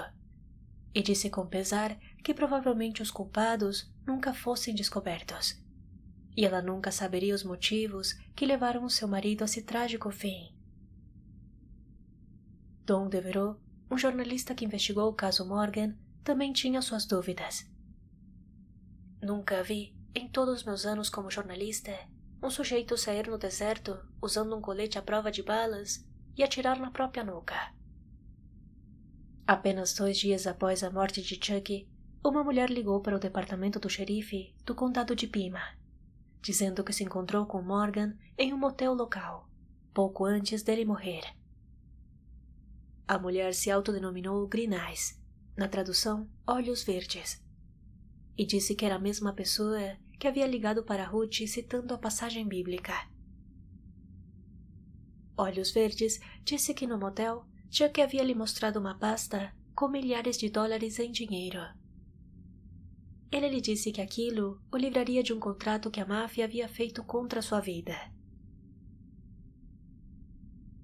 E 0.94 1.02
disse 1.02 1.30
com 1.30 1.47
pesar 1.47 1.97
que 2.23 2.35
provavelmente 2.35 3.02
os 3.02 3.11
culpados 3.11 3.92
nunca 4.06 4.35
fossem 4.35 4.75
descobertos. 4.75 5.61
E 6.37 6.44
ela 6.44 6.61
nunca 6.61 6.90
saberia 6.90 7.35
os 7.35 7.44
motivos 7.44 8.14
que 8.35 8.47
levaram 8.47 8.88
seu 8.88 9.06
marido 9.06 9.42
a 9.42 9.44
esse 9.44 9.62
trágico 9.62 10.11
fim. 10.11 10.54
Dom 12.85 13.09
Devereux, 13.09 13.56
um 13.90 13.97
jornalista 13.97 14.54
que 14.54 14.64
investigou 14.64 15.09
o 15.09 15.14
caso 15.14 15.47
Morgan, 15.47 15.94
também 16.25 16.52
tinha 16.52 16.82
suas 16.82 17.06
dúvidas. 17.06 17.70
Nunca 19.23 19.62
vi, 19.62 19.94
em 20.14 20.28
todos 20.28 20.61
os 20.61 20.64
meus 20.64 20.87
anos 20.87 21.09
como 21.09 21.30
jornalista, 21.30 21.92
um 22.42 22.50
sujeito 22.50 22.97
sair 22.97 23.28
no 23.28 23.38
deserto 23.38 23.99
usando 24.20 24.56
um 24.56 24.61
colete 24.61 24.99
à 24.99 25.02
prova 25.02 25.30
de 25.30 25.42
balas 25.42 26.04
e 26.37 26.42
atirar 26.42 26.78
na 26.78 26.90
própria 26.90 27.23
nuca. 27.23 27.75
Apenas 29.50 29.92
dois 29.95 30.16
dias 30.16 30.47
após 30.47 30.85
a 30.85 30.92
morte 30.92 31.21
de 31.21 31.35
Chuck, 31.35 31.85
uma 32.25 32.45
mulher 32.45 32.71
ligou 32.71 33.00
para 33.00 33.16
o 33.16 33.19
departamento 33.19 33.80
do 33.80 33.90
xerife 33.90 34.54
do 34.64 34.76
condado 34.76 35.16
de 35.16 35.26
Pima, 35.26 35.76
dizendo 36.40 36.85
que 36.85 36.92
se 36.92 37.02
encontrou 37.02 37.45
com 37.47 37.61
Morgan 37.61 38.16
em 38.38 38.54
um 38.54 38.57
motel 38.57 38.95
local, 38.95 39.50
pouco 39.92 40.25
antes 40.25 40.62
dele 40.62 40.85
morrer. 40.85 41.23
A 43.09 43.19
mulher 43.19 43.52
se 43.52 43.73
autodenominou 43.73 44.47
Green 44.47 44.71
Eyes, 44.73 45.21
na 45.57 45.66
tradução 45.66 46.30
Olhos 46.47 46.85
Verdes, 46.85 47.45
e 48.38 48.47
disse 48.47 48.76
que 48.76 48.85
era 48.87 48.95
a 48.95 49.00
mesma 49.00 49.33
pessoa 49.33 49.99
que 50.16 50.28
havia 50.28 50.47
ligado 50.47 50.85
para 50.85 51.04
Ruth 51.04 51.49
citando 51.49 51.92
a 51.92 51.99
passagem 51.99 52.47
bíblica. 52.47 52.95
Olhos 55.37 55.73
Verdes 55.73 56.21
disse 56.45 56.73
que 56.73 56.87
no 56.87 56.97
motel 56.97 57.50
Chuck 57.71 58.00
havia 58.00 58.25
lhe 58.25 58.35
mostrado 58.35 58.81
uma 58.81 58.99
pasta 58.99 59.55
com 59.77 59.87
milhares 59.87 60.37
de 60.37 60.50
dólares 60.50 60.99
em 60.99 61.12
dinheiro. 61.12 61.61
Ele 63.31 63.49
lhe 63.49 63.61
disse 63.61 63.93
que 63.93 64.00
aquilo 64.00 64.61
o 64.73 64.77
livraria 64.77 65.23
de 65.23 65.33
um 65.33 65.39
contrato 65.39 65.89
que 65.89 66.00
a 66.00 66.07
máfia 66.07 66.45
havia 66.45 66.69
feito 66.69 67.05
contra 67.05 67.41
sua 67.41 67.61
vida. 67.61 67.97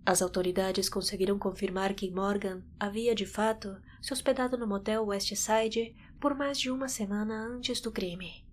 As 0.06 0.22
autoridades 0.22 0.88
conseguiram 0.88 1.36
confirmar 1.36 1.92
que 1.92 2.08
Morgan 2.08 2.62
havia, 2.78 3.12
de 3.16 3.26
fato, 3.26 3.76
se 4.00 4.12
hospedado 4.12 4.56
no 4.56 4.64
motel 4.64 5.06
West 5.06 5.34
Side 5.34 5.92
por 6.20 6.36
mais 6.36 6.60
de 6.60 6.70
uma 6.70 6.88
semana 6.88 7.34
antes 7.34 7.80
do 7.80 7.90
crime. 7.90 8.46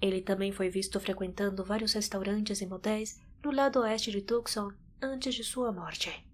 Ele 0.00 0.22
também 0.22 0.52
foi 0.52 0.70
visto 0.70 1.00
frequentando 1.00 1.64
vários 1.64 1.92
restaurantes 1.94 2.60
e 2.60 2.66
motéis 2.66 3.20
no 3.44 3.50
lado 3.50 3.80
oeste 3.80 4.12
de 4.12 4.22
Tucson 4.22 4.70
antes 5.02 5.34
de 5.34 5.42
sua 5.42 5.72
morte. 5.72 6.24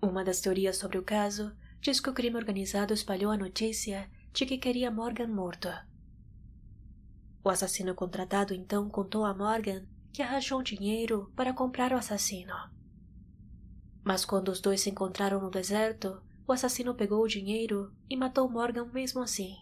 Uma 0.00 0.24
das 0.24 0.40
teorias 0.40 0.76
sobre 0.76 0.96
o 0.96 1.02
caso 1.02 1.52
diz 1.80 1.98
que 1.98 2.08
o 2.08 2.14
crime 2.14 2.36
organizado 2.36 2.94
espalhou 2.94 3.32
a 3.32 3.36
notícia 3.36 4.08
de 4.32 4.46
que 4.46 4.56
queria 4.56 4.90
Morgan 4.90 5.28
morto. 5.28 5.68
O 7.42 7.48
assassino 7.48 7.94
contratado 7.94 8.54
então 8.54 8.88
contou 8.88 9.24
a 9.24 9.34
Morgan 9.34 9.84
que 10.12 10.22
arranjou 10.22 10.62
dinheiro 10.62 11.32
para 11.34 11.52
comprar 11.52 11.92
o 11.92 11.96
assassino. 11.96 12.54
Mas 14.04 14.24
quando 14.24 14.48
os 14.48 14.60
dois 14.60 14.80
se 14.80 14.90
encontraram 14.90 15.40
no 15.40 15.50
deserto, 15.50 16.22
o 16.46 16.52
assassino 16.52 16.94
pegou 16.94 17.22
o 17.22 17.28
dinheiro 17.28 17.92
e 18.08 18.16
matou 18.16 18.48
Morgan 18.48 18.86
mesmo 18.86 19.20
assim. 19.20 19.56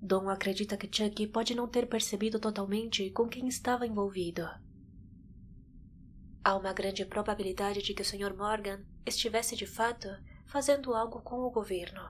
Dom 0.00 0.28
acredita 0.28 0.76
que 0.76 0.88
Chuck 0.90 1.26
pode 1.28 1.54
não 1.54 1.68
ter 1.68 1.86
percebido 1.86 2.40
totalmente 2.40 3.10
com 3.10 3.28
quem 3.28 3.46
estava 3.46 3.86
envolvido. 3.86 4.48
Há 6.44 6.56
uma 6.56 6.72
grande 6.72 7.04
probabilidade 7.04 7.82
de 7.82 7.94
que 7.94 8.02
o 8.02 8.04
Sr. 8.04 8.36
Morgan 8.36 8.84
estivesse 9.06 9.54
de 9.54 9.66
fato 9.66 10.08
fazendo 10.44 10.92
algo 10.92 11.22
com 11.22 11.40
o 11.40 11.50
governo. 11.50 12.02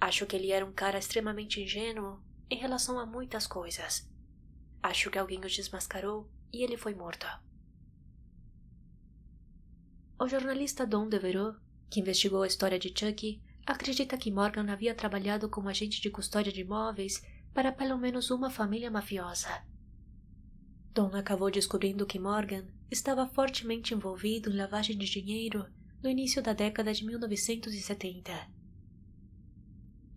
Acho 0.00 0.24
que 0.26 0.34
ele 0.34 0.50
era 0.50 0.64
um 0.64 0.72
cara 0.72 0.98
extremamente 0.98 1.60
ingênuo 1.60 2.22
em 2.48 2.56
relação 2.56 2.98
a 2.98 3.04
muitas 3.04 3.46
coisas. 3.46 4.10
Acho 4.82 5.10
que 5.10 5.18
alguém 5.18 5.38
o 5.38 5.42
desmascarou 5.42 6.28
e 6.52 6.64
ele 6.64 6.76
foi 6.78 6.94
morto. 6.94 7.26
O 10.18 10.26
jornalista 10.26 10.86
Don 10.86 11.08
Devereux, 11.08 11.56
que 11.90 12.00
investigou 12.00 12.42
a 12.42 12.46
história 12.46 12.78
de 12.78 12.88
Chuck, 12.88 13.42
acredita 13.66 14.16
que 14.16 14.30
Morgan 14.30 14.72
havia 14.72 14.94
trabalhado 14.94 15.48
como 15.50 15.68
agente 15.68 16.00
de 16.00 16.10
custódia 16.10 16.52
de 16.52 16.62
imóveis 16.62 17.22
para 17.52 17.72
pelo 17.72 17.98
menos 17.98 18.30
uma 18.30 18.48
família 18.50 18.90
mafiosa. 18.90 19.64
Don 20.94 21.14
acabou 21.16 21.50
descobrindo 21.50 22.04
que 22.04 22.18
Morgan 22.18 22.66
estava 22.90 23.26
fortemente 23.26 23.94
envolvido 23.94 24.50
em 24.50 24.56
lavagem 24.56 24.96
de 24.96 25.06
dinheiro 25.06 25.66
no 26.02 26.10
início 26.10 26.42
da 26.42 26.52
década 26.52 26.92
de 26.92 27.06
1970. 27.06 28.30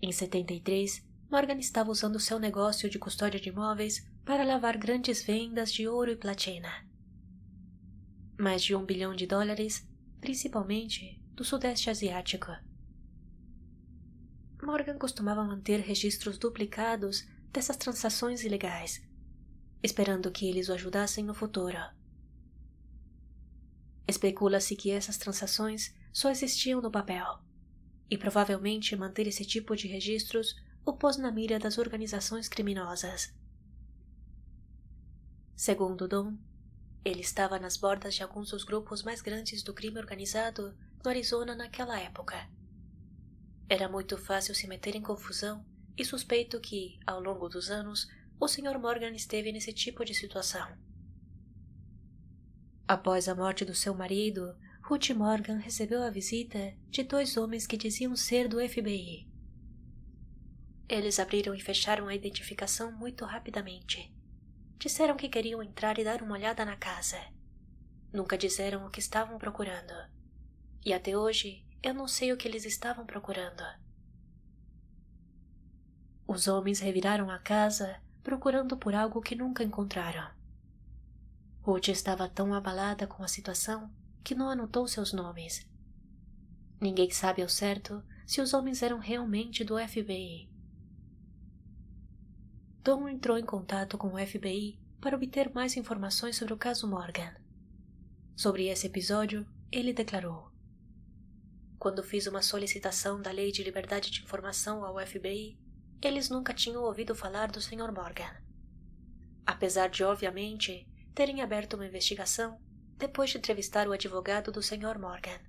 Em 0.01 0.11
73, 0.11 1.01
Morgan 1.31 1.57
estava 1.59 1.89
usando 1.91 2.19
seu 2.19 2.37
negócio 2.39 2.89
de 2.89 2.99
custódia 2.99 3.39
de 3.39 3.49
imóveis 3.49 4.05
para 4.25 4.43
lavar 4.43 4.77
grandes 4.77 5.23
vendas 5.23 5.71
de 5.71 5.87
ouro 5.87 6.11
e 6.11 6.15
platina. 6.17 6.69
Mais 8.37 8.61
de 8.61 8.75
um 8.75 8.83
bilhão 8.83 9.15
de 9.15 9.25
dólares, 9.25 9.87
principalmente 10.19 11.21
do 11.33 11.45
Sudeste 11.45 11.89
Asiático. 11.89 12.51
Morgan 14.61 14.97
costumava 14.97 15.43
manter 15.43 15.79
registros 15.79 16.37
duplicados 16.37 17.25
dessas 17.53 17.77
transações 17.77 18.43
ilegais, 18.43 19.04
esperando 19.85 20.31
que 20.31 20.47
eles 20.47 20.67
o 20.69 20.73
ajudassem 20.73 21.23
no 21.23 21.33
futuro. 21.33 21.77
Especula-se 24.07 24.75
que 24.75 24.91
essas 24.91 25.17
transações 25.17 25.93
só 26.11 26.29
existiam 26.29 26.81
no 26.81 26.91
papel, 26.91 27.39
e 28.09 28.17
provavelmente 28.17 28.95
manter 28.95 29.27
esse 29.27 29.45
tipo 29.45 29.75
de 29.75 29.87
registros 29.87 30.55
o 30.85 30.93
pôs 30.93 31.17
na 31.17 31.31
mira 31.31 31.57
das 31.57 31.77
organizações 31.77 32.47
criminosas. 32.47 33.33
Segundo 35.55 36.07
Dom, 36.07 36.37
ele 37.03 37.21
estava 37.21 37.57
nas 37.57 37.77
bordas 37.77 38.15
de 38.15 38.23
alguns 38.23 38.51
dos 38.51 38.63
grupos 38.63 39.03
mais 39.03 39.21
grandes 39.21 39.63
do 39.63 39.73
crime 39.73 39.99
organizado 39.99 40.77
no 41.03 41.09
Arizona 41.09 41.55
naquela 41.55 41.99
época 41.99 42.49
era 43.67 43.89
muito 43.89 44.17
fácil 44.17 44.53
se 44.53 44.67
meter 44.67 44.95
em 44.95 45.01
confusão 45.01 45.65
e 45.97 46.05
suspeito 46.05 46.59
que, 46.59 46.99
ao 47.05 47.19
longo 47.19 47.49
dos 47.49 47.71
anos, 47.71 48.07
o 48.39 48.47
Sr. 48.47 48.77
Morgan 48.79 49.11
esteve 49.11 49.51
nesse 49.51 49.71
tipo 49.71 50.03
de 50.03 50.13
situação. 50.13 50.67
Após 52.87 53.27
a 53.27 53.35
morte 53.35 53.65
do 53.65 53.73
seu 53.73 53.95
marido, 53.95 54.55
Ruth 54.83 55.09
Morgan 55.11 55.57
recebeu 55.57 56.03
a 56.03 56.11
visita 56.11 56.75
de 56.89 57.03
dois 57.03 57.37
homens 57.37 57.65
que 57.65 57.77
diziam 57.77 58.15
ser 58.15 58.47
do 58.47 58.57
FBI. 58.67 59.27
Eles 60.87 61.19
abriram 61.19 61.55
e 61.55 61.59
fecharam 61.59 62.07
a 62.07 62.13
identificação 62.13 62.91
muito 62.91 63.25
rapidamente. 63.25 64.13
Disseram 64.77 65.17
que 65.17 65.29
queriam 65.29 65.63
entrar 65.63 65.97
e 65.97 66.03
dar 66.03 66.21
uma 66.21 66.35
olhada 66.35 66.63
na 66.63 66.75
casa. 66.75 67.17
Nunca 68.13 68.37
disseram 68.37 68.85
o 68.85 68.91
que 68.91 68.99
estavam 68.99 69.39
procurando. 69.39 69.93
E 70.85 70.93
até 70.93 71.17
hoje 71.17 71.65
eu 71.81 71.93
não 71.93 72.07
sei 72.07 72.31
o 72.31 72.37
que 72.37 72.47
eles 72.47 72.65
estavam 72.65 73.05
procurando. 73.05 73.63
Os 76.27 76.47
homens 76.47 76.79
reviraram 76.79 77.31
a 77.31 77.39
casa 77.39 77.99
procurando 78.25 78.75
por 78.75 78.95
algo 78.95 79.21
que 79.21 79.35
nunca 79.35 79.63
encontraram. 79.63 80.27
Ruth 81.61 81.89
estava 81.89 82.27
tão 82.27 82.55
abalada 82.55 83.05
com 83.05 83.23
a 83.23 83.27
situação 83.27 83.93
que 84.23 84.33
não 84.33 84.49
anotou 84.49 84.87
seus 84.87 85.13
nomes. 85.13 85.69
Ninguém 86.81 87.11
sabe 87.11 87.43
ao 87.43 87.47
certo 87.47 88.03
se 88.25 88.41
os 88.41 88.51
homens 88.55 88.81
eram 88.81 88.97
realmente 88.97 89.63
do 89.63 89.77
FBI. 89.77 90.49
Tom 92.83 93.07
entrou 93.07 93.37
em 93.37 93.45
contato 93.45 93.95
com 93.95 94.07
o 94.07 94.17
FBI 94.17 94.79
para 94.99 95.15
obter 95.15 95.53
mais 95.53 95.77
informações 95.77 96.35
sobre 96.35 96.55
o 96.55 96.57
caso 96.57 96.87
Morgan. 96.87 97.35
Sobre 98.35 98.69
esse 98.69 98.87
episódio, 98.87 99.45
ele 99.71 99.93
declarou: 99.93 100.51
quando 101.77 102.01
fiz 102.01 102.25
uma 102.25 102.41
solicitação 102.41 103.21
da 103.21 103.29
Lei 103.29 103.51
de 103.51 103.61
Liberdade 103.63 104.09
de 104.09 104.23
Informação 104.23 104.83
ao 104.83 104.97
FBI, 105.05 105.59
eles 106.01 106.29
nunca 106.29 106.53
tinham 106.53 106.83
ouvido 106.83 107.15
falar 107.15 107.51
do 107.51 107.61
Sr. 107.61 107.91
Morgan. 107.91 108.35
Apesar 109.45 109.89
de, 109.89 110.03
obviamente, 110.03 110.87
terem 111.13 111.41
aberto 111.41 111.75
uma 111.75 111.85
investigação 111.85 112.59
depois 112.97 113.29
de 113.29 113.37
entrevistar 113.37 113.87
o 113.87 113.91
advogado 113.91 114.51
do 114.51 114.61
Sr. 114.61 114.99
Morgan. 114.99 115.39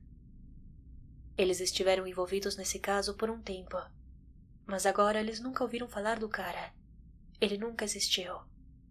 Eles 1.37 1.61
estiveram 1.61 2.07
envolvidos 2.07 2.57
nesse 2.57 2.79
caso 2.79 3.15
por 3.15 3.31
um 3.31 3.43
tempo, 3.43 3.77
mas 4.67 4.87
agora 4.87 5.21
eles 5.21 5.41
nunca 5.41 5.63
ouviram 5.63 5.89
falar 5.89 6.19
do 6.19 6.29
cara. 6.29 6.73
Ele 7.41 7.59
nunca 7.59 7.85
existiu. 7.85 8.35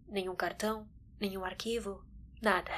Nenhum 0.08 0.36
cartão, 0.36 0.88
nenhum 1.20 1.44
arquivo, 1.44 2.04
nada. 2.40 2.72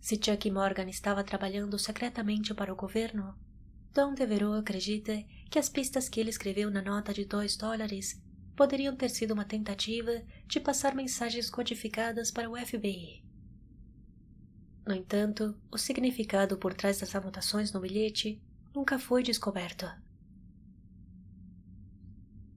Se 0.00 0.16
Chuck 0.16 0.50
Morgan 0.50 0.88
estava 0.88 1.22
trabalhando 1.22 1.78
secretamente 1.78 2.52
para 2.52 2.72
o 2.72 2.76
governo, 2.76 3.38
Don 3.92 4.14
Devereux 4.14 4.58
acredita 4.58 5.12
que 5.50 5.58
as 5.58 5.68
pistas 5.68 6.08
que 6.08 6.20
ele 6.20 6.30
escreveu 6.30 6.70
na 6.70 6.80
nota 6.80 7.12
de 7.12 7.24
dois 7.24 7.56
dólares 7.56 8.22
poderiam 8.56 8.94
ter 8.94 9.10
sido 9.10 9.32
uma 9.32 9.44
tentativa 9.44 10.22
de 10.46 10.60
passar 10.60 10.94
mensagens 10.94 11.50
codificadas 11.50 12.30
para 12.30 12.48
o 12.48 12.56
FBI. 12.56 13.24
No 14.86 14.94
entanto, 14.94 15.58
o 15.70 15.76
significado 15.76 16.56
por 16.56 16.72
trás 16.72 17.00
das 17.00 17.14
anotações 17.14 17.72
no 17.72 17.80
bilhete 17.80 18.40
nunca 18.74 18.98
foi 18.98 19.22
descoberto. 19.22 19.86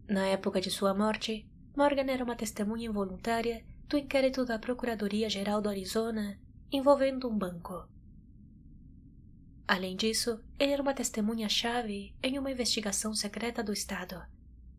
Na 0.07 0.27
época 0.27 0.61
de 0.61 0.69
sua 0.69 0.93
morte, 0.93 1.49
Morgan 1.75 2.11
era 2.11 2.23
uma 2.23 2.35
testemunha 2.35 2.87
involuntária 2.87 3.65
do 3.87 3.97
inquérito 3.97 4.45
da 4.45 4.59
Procuradoria-Geral 4.59 5.61
do 5.61 5.69
Arizona 5.69 6.39
envolvendo 6.71 7.29
um 7.29 7.37
banco. 7.37 7.87
Além 9.67 9.95
disso, 9.95 10.43
ele 10.59 10.73
era 10.73 10.81
uma 10.81 10.93
testemunha-chave 10.93 12.13
em 12.21 12.37
uma 12.37 12.51
investigação 12.51 13.13
secreta 13.13 13.63
do 13.63 13.71
Estado 13.71 14.21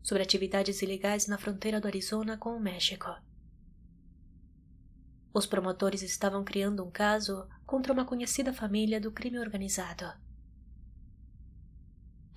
sobre 0.05 0.21
atividades 0.21 0.83
ilegais 0.83 1.25
na 1.25 1.37
fronteira 1.37 1.81
do 1.81 1.87
Arizona 1.87 2.37
com 2.37 2.55
o 2.55 2.59
México. 2.59 3.09
Os 5.33 5.47
promotores 5.47 6.03
estavam 6.03 6.43
criando 6.43 6.85
um 6.85 6.91
caso 6.91 7.47
contra 7.65 7.91
uma 7.91 8.05
conhecida 8.05 8.53
família 8.53 9.01
do 9.01 9.11
crime 9.11 9.39
organizado. 9.39 10.05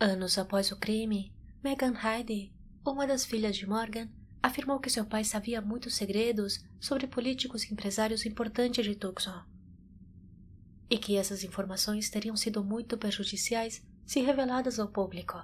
Anos 0.00 0.38
após 0.38 0.72
o 0.72 0.78
crime, 0.78 1.32
Megan 1.62 1.92
Hyde, 1.92 2.52
uma 2.84 3.06
das 3.06 3.26
filhas 3.26 3.54
de 3.54 3.68
Morgan, 3.68 4.08
afirmou 4.42 4.80
que 4.80 4.88
seu 4.88 5.04
pai 5.04 5.22
sabia 5.22 5.60
muitos 5.60 5.94
segredos 5.94 6.64
sobre 6.80 7.06
políticos 7.06 7.64
e 7.64 7.72
empresários 7.72 8.24
importantes 8.24 8.84
de 8.84 8.94
Tucson. 8.94 9.44
E 10.90 10.98
que 10.98 11.16
essas 11.16 11.44
informações 11.44 12.08
teriam 12.08 12.36
sido 12.36 12.64
muito 12.64 12.96
prejudiciais 12.96 13.82
se 14.06 14.20
reveladas 14.20 14.78
ao 14.78 14.88
público. 14.88 15.38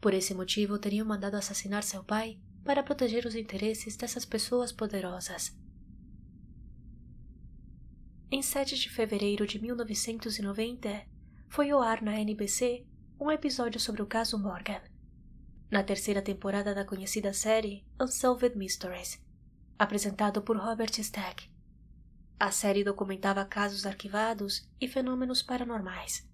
Por 0.00 0.14
esse 0.14 0.32
motivo, 0.34 0.78
teriam 0.78 1.06
mandado 1.06 1.36
assassinar 1.36 1.82
seu 1.82 2.04
pai 2.04 2.38
para 2.64 2.82
proteger 2.82 3.26
os 3.26 3.34
interesses 3.34 3.96
dessas 3.96 4.24
pessoas 4.24 4.70
poderosas. 4.70 5.56
Em 8.30 8.42
7 8.42 8.76
de 8.76 8.90
fevereiro 8.90 9.46
de 9.46 9.60
1990, 9.60 11.06
foi 11.48 11.70
ao 11.70 11.80
ar 11.80 12.02
na 12.02 12.20
NBC 12.20 12.86
um 13.18 13.30
episódio 13.30 13.80
sobre 13.80 14.02
o 14.02 14.06
caso 14.06 14.38
Morgan 14.38 14.80
na 15.70 15.82
terceira 15.82 16.22
temporada 16.22 16.74
da 16.74 16.84
conhecida 16.84 17.32
série 17.32 17.84
Unsolved 18.00 18.56
Mysteries, 18.56 19.20
apresentado 19.78 20.40
por 20.40 20.56
Robert 20.56 20.98
Stack. 20.98 21.50
A 22.40 22.52
série 22.52 22.84
documentava 22.84 23.44
casos 23.44 23.84
arquivados 23.84 24.68
e 24.80 24.86
fenômenos 24.86 25.42
paranormais. 25.42 26.24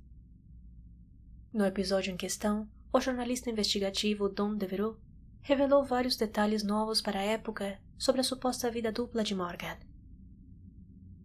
No 1.50 1.64
episódio 1.64 2.12
em 2.12 2.16
questão, 2.16 2.68
o 2.92 3.00
jornalista 3.00 3.50
investigativo 3.50 4.28
Don 4.28 4.54
Devereux 4.54 4.98
revelou 5.40 5.82
vários 5.82 6.16
detalhes 6.16 6.62
novos 6.62 7.00
para 7.00 7.20
a 7.20 7.22
época 7.22 7.80
sobre 7.96 8.20
a 8.20 8.24
suposta 8.24 8.70
vida 8.70 8.92
dupla 8.92 9.24
de 9.24 9.34
Morgan. 9.34 9.78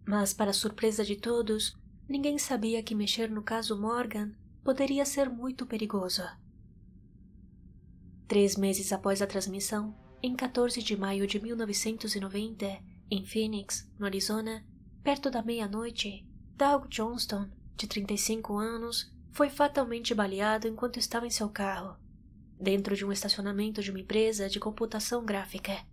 Mas, 0.06 0.32
para 0.32 0.52
surpresa 0.52 1.04
de 1.04 1.16
todos, 1.16 1.76
ninguém 2.08 2.38
sabia 2.38 2.82
que 2.82 2.94
mexer 2.94 3.30
no 3.30 3.42
caso 3.42 3.78
Morgan 3.78 4.32
poderia 4.64 5.04
ser 5.04 5.28
muito 5.28 5.66
perigoso. 5.66 6.22
Três 8.26 8.56
meses 8.56 8.92
após 8.92 9.20
a 9.20 9.26
transmissão, 9.26 9.94
em 10.22 10.34
14 10.34 10.82
de 10.82 10.96
maio 10.96 11.26
de 11.26 11.38
1990, 11.38 12.66
em 13.10 13.24
Phoenix, 13.24 13.90
no 13.98 14.06
Arizona, 14.06 14.64
perto 15.02 15.30
da 15.30 15.42
meia-noite, 15.42 16.26
Doug 16.56 16.86
Johnston, 16.88 17.48
de 17.76 17.86
35 17.86 18.56
anos, 18.56 19.12
foi 19.32 19.48
fatalmente 19.48 20.14
baleado 20.14 20.68
enquanto 20.68 20.98
estava 20.98 21.26
em 21.26 21.30
seu 21.30 21.48
carro, 21.48 21.96
dentro 22.60 22.94
de 22.94 23.04
um 23.04 23.12
estacionamento 23.12 23.82
de 23.82 23.90
uma 23.90 24.00
empresa 24.00 24.48
de 24.48 24.60
computação 24.60 25.24
gráfica, 25.24 25.84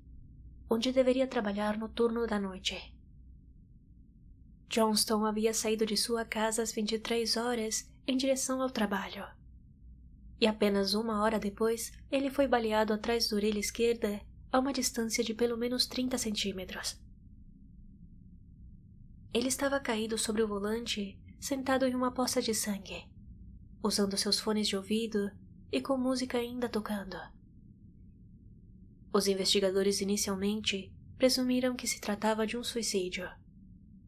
onde 0.70 0.92
deveria 0.92 1.28
trabalhar 1.28 1.78
no 1.78 1.88
turno 1.88 2.28
da 2.28 2.40
noite. 2.40 2.94
Johnston 4.70 5.26
havia 5.26 5.54
saído 5.54 5.86
de 5.86 5.96
sua 5.96 6.26
casa 6.26 6.62
às 6.62 6.72
23 6.72 7.38
horas 7.38 7.90
em 8.06 8.18
direção 8.18 8.62
ao 8.62 8.70
trabalho 8.70 9.26
e 10.40 10.46
apenas 10.46 10.94
uma 10.94 11.22
hora 11.22 11.40
depois 11.40 11.92
ele 12.12 12.30
foi 12.30 12.48
baleado 12.48 12.94
atrás 12.94 13.28
da 13.28 13.36
orelha 13.36 13.60
esquerda 13.60 14.22
a 14.52 14.60
uma 14.60 14.72
distância 14.72 15.24
de 15.24 15.34
pelo 15.34 15.58
menos 15.58 15.88
30 15.88 16.18
centímetros. 16.18 17.00
Ele 19.38 19.50
estava 19.50 19.80
caído 19.80 20.18
sobre 20.18 20.42
o 20.42 20.48
volante, 20.48 21.16
sentado 21.40 21.86
em 21.86 21.94
uma 21.94 22.12
poça 22.12 22.42
de 22.42 22.56
sangue, 22.56 23.08
usando 23.84 24.18
seus 24.18 24.40
fones 24.40 24.68
de 24.68 24.76
ouvido 24.76 25.30
e 25.72 25.80
com 25.80 25.96
música 25.96 26.40
ainda 26.40 26.68
tocando. 26.68 27.16
Os 29.14 29.28
investigadores 29.28 30.02
inicialmente 30.02 30.92
presumiram 31.20 31.76
que 31.76 31.86
se 31.86 32.02
tratava 32.02 32.48
de 32.48 32.58
um 32.58 32.64
suicídio. 32.64 33.30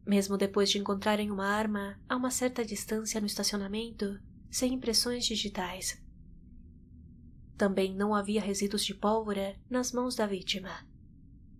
Mesmo 0.04 0.36
depois 0.36 0.68
de 0.68 0.78
encontrarem 0.78 1.30
uma 1.30 1.46
arma 1.46 1.96
a 2.08 2.16
uma 2.16 2.32
certa 2.32 2.64
distância 2.64 3.20
no 3.20 3.28
estacionamento, 3.28 4.18
sem 4.50 4.74
impressões 4.74 5.24
digitais. 5.24 6.02
Também 7.56 7.94
não 7.94 8.16
havia 8.16 8.40
resíduos 8.40 8.84
de 8.84 8.96
pólvora 8.96 9.56
nas 9.70 9.92
mãos 9.92 10.16
da 10.16 10.26
vítima. 10.26 10.84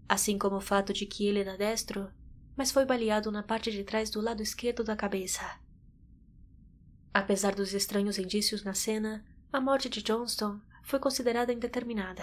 Assim 0.08 0.36
como 0.36 0.56
o 0.56 0.60
fato 0.60 0.92
de 0.92 1.06
que 1.06 1.24
ele 1.24 1.38
era 1.38 1.56
destro, 1.56 2.10
mas 2.60 2.70
foi 2.70 2.84
baleado 2.84 3.32
na 3.32 3.42
parte 3.42 3.72
de 3.72 3.82
trás 3.82 4.10
do 4.10 4.20
lado 4.20 4.42
esquerdo 4.42 4.84
da 4.84 4.94
cabeça. 4.94 5.58
Apesar 7.14 7.54
dos 7.54 7.72
estranhos 7.72 8.18
indícios 8.18 8.62
na 8.62 8.74
cena, 8.74 9.24
a 9.50 9.58
morte 9.58 9.88
de 9.88 10.02
Johnston 10.02 10.60
foi 10.82 10.98
considerada 10.98 11.54
indeterminada. 11.54 12.22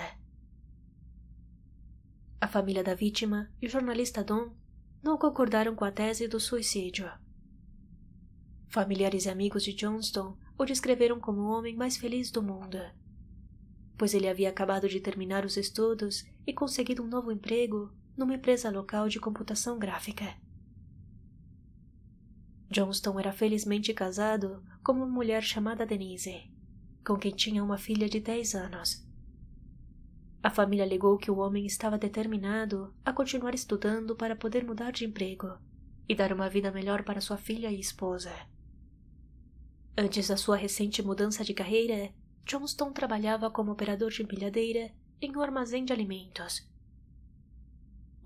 A 2.40 2.48
família 2.48 2.84
da 2.84 2.94
vítima 2.94 3.52
e 3.60 3.66
o 3.66 3.70
jornalista 3.72 4.24
Don 4.24 4.54
não 5.02 5.18
concordaram 5.18 5.76
com 5.76 5.84
a 5.84 5.92
tese 5.92 6.28
do 6.28 6.40
suicídio. 6.40 7.12
Familiares 8.68 9.26
e 9.26 9.32
amigos 9.32 9.64
de 9.64 9.74
Johnston 9.74 10.38
o 10.56 10.66
descreveram 10.66 11.20
como 11.20 11.42
o 11.42 11.50
homem 11.50 11.76
mais 11.76 11.98
feliz 11.98 12.30
do 12.30 12.44
mundo 12.44 12.78
pois 13.98 14.14
ele 14.14 14.30
havia 14.30 14.50
acabado 14.50 14.88
de 14.88 15.00
terminar 15.00 15.44
os 15.44 15.58
estudos 15.58 16.24
e 16.46 16.54
conseguido 16.54 17.04
um 17.04 17.08
novo 17.08 17.32
emprego 17.32 17.92
numa 18.18 18.34
empresa 18.34 18.72
local 18.72 19.08
de 19.08 19.20
computação 19.20 19.78
gráfica. 19.78 20.36
Johnston 22.70 23.20
era 23.20 23.32
felizmente 23.32 23.94
casado 23.94 24.64
com 24.84 24.94
uma 24.94 25.06
mulher 25.06 25.44
chamada 25.44 25.86
Denise, 25.86 26.52
com 27.06 27.16
quem 27.16 27.32
tinha 27.32 27.64
uma 27.64 27.78
filha 27.78 28.10
de 28.10 28.20
10 28.20 28.56
anos. 28.56 29.08
A 30.44 30.50
família 30.50 30.84
alegou 30.84 31.18
que 31.18 31.32
o 31.32 31.38
homem 31.38 31.66
estava 31.66 31.98
determinado 31.98 32.94
a 33.06 33.14
continuar 33.14 33.54
estudando 33.54 34.16
para 34.16 34.36
poder 34.36 34.66
mudar 34.66 34.92
de 34.92 35.06
emprego 35.06 35.58
e 36.10 36.16
dar 36.16 36.34
uma 36.34 36.50
vida 36.50 36.72
melhor 36.72 37.04
para 37.04 37.22
sua 37.22 37.38
filha 37.38 37.72
e 37.72 37.80
esposa. 37.80 38.32
Antes 39.98 40.28
da 40.28 40.38
sua 40.38 40.56
recente 40.56 41.02
mudança 41.02 41.44
de 41.44 41.54
carreira, 41.54 42.14
Johnston 42.46 42.92
trabalhava 42.92 43.50
como 43.50 43.72
operador 43.72 44.10
de 44.10 44.24
empilhadeira 44.24 44.92
em 45.22 45.36
um 45.36 45.42
armazém 45.42 45.84
de 45.84 45.92
alimentos. 45.92 46.70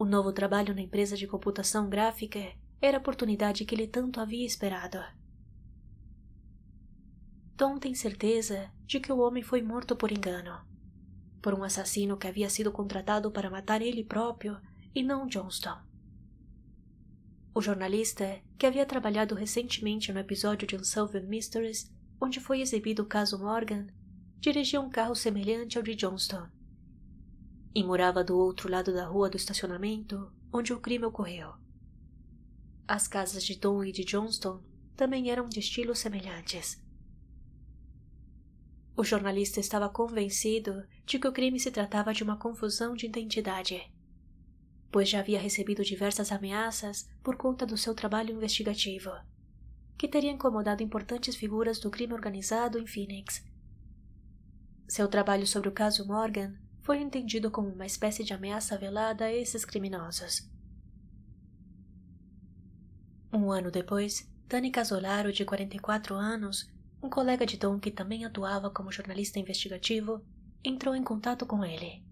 O 0.02 0.06
novo 0.06 0.34
trabalho 0.34 0.74
na 0.74 0.82
empresa 0.82 1.16
de 1.16 1.28
computação 1.28 1.88
gráfica 1.88 2.40
era 2.82 2.98
a 2.98 3.00
oportunidade 3.00 3.66
que 3.66 3.76
ele 3.76 3.86
tanto 3.86 4.20
havia 4.20 4.48
esperado. 4.48 4.98
Tom 7.56 7.78
tem 7.78 7.94
certeza 7.94 8.72
de 8.88 9.00
que 9.00 9.12
o 9.12 9.20
homem 9.20 9.44
foi 9.44 9.62
morto 9.62 9.96
por 9.96 10.12
engano, 10.12 10.60
por 11.40 11.54
um 11.54 11.64
assassino 11.64 12.18
que 12.18 12.26
havia 12.26 12.50
sido 12.50 12.72
contratado 12.72 13.30
para 13.30 13.52
matar 13.52 13.80
ele 13.80 14.04
próprio 14.04 14.60
e 14.96 15.04
não 15.04 15.28
Johnston. 15.28 15.78
O 17.54 17.62
jornalista, 17.62 18.42
que 18.58 18.66
havia 18.66 18.88
trabalhado 18.88 19.36
recentemente 19.36 20.12
no 20.12 20.20
episódio 20.20 20.68
de 20.68 20.78
Unsolved 20.78 21.28
Mysteries, 21.28 21.94
onde 22.20 22.40
foi 22.40 22.62
exibido 22.62 23.04
o 23.04 23.08
caso 23.08 23.38
Morgan, 23.38 23.86
dirigia 24.40 24.82
um 24.82 24.90
carro 24.90 25.14
semelhante 25.14 25.78
ao 25.78 25.84
de 25.84 25.94
Johnston. 25.94 26.48
E 27.74 27.84
morava 27.84 28.24
do 28.24 28.38
outro 28.38 28.70
lado 28.70 28.94
da 28.94 29.06
rua 29.06 29.30
do 29.30 29.38
estacionamento 29.38 30.32
onde 30.52 30.74
o 30.74 30.80
crime 30.80 31.06
ocorreu. 31.06 31.54
As 32.88 33.08
casas 33.08 33.44
de 33.44 33.56
Don 33.56 33.84
e 33.86 33.92
de 33.92 34.04
Johnston 34.04 34.62
também 34.98 35.32
eram 35.32 35.48
de 35.48 35.60
estilos 35.60 36.00
semelhantes. 36.00 36.84
O 38.96 39.04
jornalista 39.04 39.60
estava 39.60 39.88
convencido 39.88 40.84
de 41.06 41.18
que 41.18 41.28
o 41.28 41.32
crime 41.32 41.60
se 41.60 41.72
tratava 41.72 42.14
de 42.14 42.24
uma 42.24 42.38
confusão 42.38 42.94
de 42.94 43.06
identidade, 43.06 43.82
pois 44.92 45.10
já 45.10 45.22
havia 45.22 45.40
recebido 45.40 45.84
diversas 45.84 46.32
ameaças 46.32 47.10
por 47.24 47.38
conta 47.38 47.66
do 47.66 47.78
seu 47.78 47.96
trabalho 47.96 48.36
investigativo, 48.36 49.12
que 49.98 50.08
teria 50.08 50.32
incomodado 50.32 50.84
importantes 50.84 51.36
figuras 51.36 51.80
do 51.80 51.90
crime 51.90 52.14
organizado 52.14 52.78
em 52.78 52.86
Phoenix. 52.86 53.42
Seu 54.88 55.08
trabalho 55.08 55.48
sobre 55.48 55.70
o 55.70 55.72
caso 55.72 56.06
Morgan 56.06 56.54
foi 56.82 57.00
entendido 57.02 57.52
como 57.52 57.70
uma 57.70 57.86
espécie 57.86 58.24
de 58.24 58.34
ameaça 58.34 58.78
velada 58.78 59.26
a 59.26 59.34
esses 59.34 59.64
criminosos. 59.64 60.50
Um 63.34 63.52
ano 63.52 63.72
depois, 63.72 64.30
Dani 64.48 64.72
Casolaro, 64.72 65.32
de 65.32 65.46
44 65.46 66.16
anos, 66.16 66.70
um 67.02 67.10
colega 67.10 67.46
de 67.46 67.58
Tom 67.58 67.80
que 67.80 67.90
também 67.90 68.26
atuava 68.26 68.70
como 68.70 68.92
jornalista 68.92 69.40
investigativo, 69.40 70.22
entrou 70.64 70.96
em 70.96 71.04
contato 71.04 71.46
com 71.46 71.64
ele. 71.64 72.04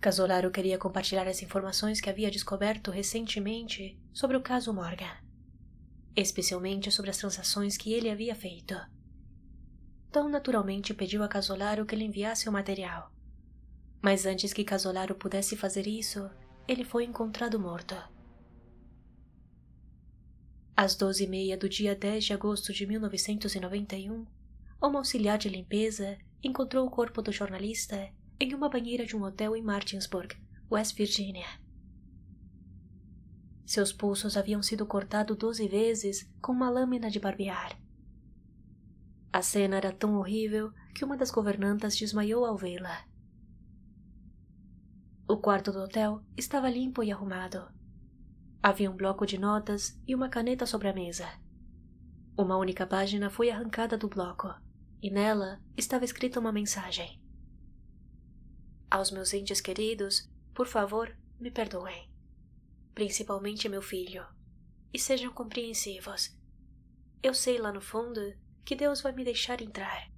Casolaro 0.00 0.50
queria 0.50 0.78
compartilhar 0.78 1.28
as 1.28 1.42
informações 1.42 2.00
que 2.00 2.08
havia 2.08 2.30
descoberto 2.30 2.90
recentemente 2.90 3.98
sobre 4.12 4.36
o 4.36 4.40
caso 4.40 4.72
Morgan, 4.72 5.16
especialmente 6.16 6.90
sobre 6.90 7.10
as 7.10 7.18
transações 7.18 7.76
que 7.76 7.92
ele 7.92 8.10
havia 8.10 8.34
feito. 8.34 8.74
Tom 10.12 10.28
naturalmente 10.28 10.92
pediu 10.92 11.22
a 11.22 11.28
Casolaro 11.28 11.86
que 11.86 11.94
lhe 11.94 12.04
enviasse 12.04 12.48
o 12.48 12.52
material. 12.52 13.12
Mas 14.02 14.26
antes 14.26 14.52
que 14.52 14.64
Casolaro 14.64 15.14
pudesse 15.14 15.56
fazer 15.56 15.86
isso, 15.86 16.28
ele 16.66 16.84
foi 16.84 17.04
encontrado 17.04 17.60
morto. 17.60 17.94
Às 20.76 20.96
doze 20.96 21.24
e 21.24 21.26
meia 21.28 21.56
do 21.56 21.68
dia 21.68 21.94
10 21.94 22.24
de 22.24 22.32
agosto 22.32 22.72
de 22.72 22.86
1991, 22.86 24.26
uma 24.82 24.98
auxiliar 24.98 25.38
de 25.38 25.48
limpeza 25.48 26.18
encontrou 26.42 26.86
o 26.86 26.90
corpo 26.90 27.22
do 27.22 27.30
jornalista 27.30 28.10
em 28.40 28.54
uma 28.54 28.68
banheira 28.68 29.04
de 29.04 29.14
um 29.14 29.22
hotel 29.22 29.54
em 29.54 29.62
Martinsburg, 29.62 30.34
West 30.70 30.96
Virginia. 30.96 31.46
Seus 33.64 33.92
pulsos 33.92 34.36
haviam 34.36 34.62
sido 34.62 34.84
cortados 34.86 35.36
doze 35.36 35.68
vezes 35.68 36.28
com 36.40 36.50
uma 36.50 36.68
lâmina 36.68 37.08
de 37.08 37.20
barbear. 37.20 37.79
A 39.32 39.42
cena 39.42 39.76
era 39.76 39.92
tão 39.92 40.16
horrível 40.16 40.72
que 40.94 41.04
uma 41.04 41.16
das 41.16 41.30
governantas 41.30 41.96
desmaiou 41.96 42.44
ao 42.44 42.56
vê-la. 42.56 43.04
O 45.28 45.36
quarto 45.36 45.70
do 45.70 45.80
hotel 45.80 46.22
estava 46.36 46.68
limpo 46.68 47.02
e 47.02 47.12
arrumado 47.12 47.68
Havia 48.62 48.90
um 48.90 48.96
bloco 48.96 49.24
de 49.24 49.38
notas 49.38 49.98
e 50.06 50.14
uma 50.14 50.28
caneta 50.28 50.66
sobre 50.66 50.88
a 50.88 50.92
mesa. 50.92 51.26
Uma 52.36 52.58
única 52.58 52.86
página 52.86 53.30
foi 53.30 53.48
arrancada 53.48 53.96
do 53.96 54.06
bloco, 54.06 54.54
e 55.02 55.10
nela 55.10 55.58
estava 55.78 56.04
escrita 56.04 56.38
uma 56.38 56.52
mensagem. 56.52 57.22
Aos 58.90 59.10
meus 59.10 59.32
entes 59.32 59.62
queridos, 59.62 60.30
por 60.54 60.66
favor, 60.66 61.16
me 61.40 61.50
perdoem. 61.50 62.12
Principalmente 62.94 63.66
meu 63.66 63.80
filho. 63.80 64.26
E 64.92 64.98
sejam 64.98 65.32
compreensivos. 65.32 66.36
Eu 67.22 67.32
sei 67.32 67.56
lá 67.56 67.72
no 67.72 67.80
fundo 67.80 68.20
que 68.64 68.76
Deus 68.76 69.00
vai 69.00 69.12
me 69.12 69.24
deixar 69.24 69.60
entrar. 69.60 70.10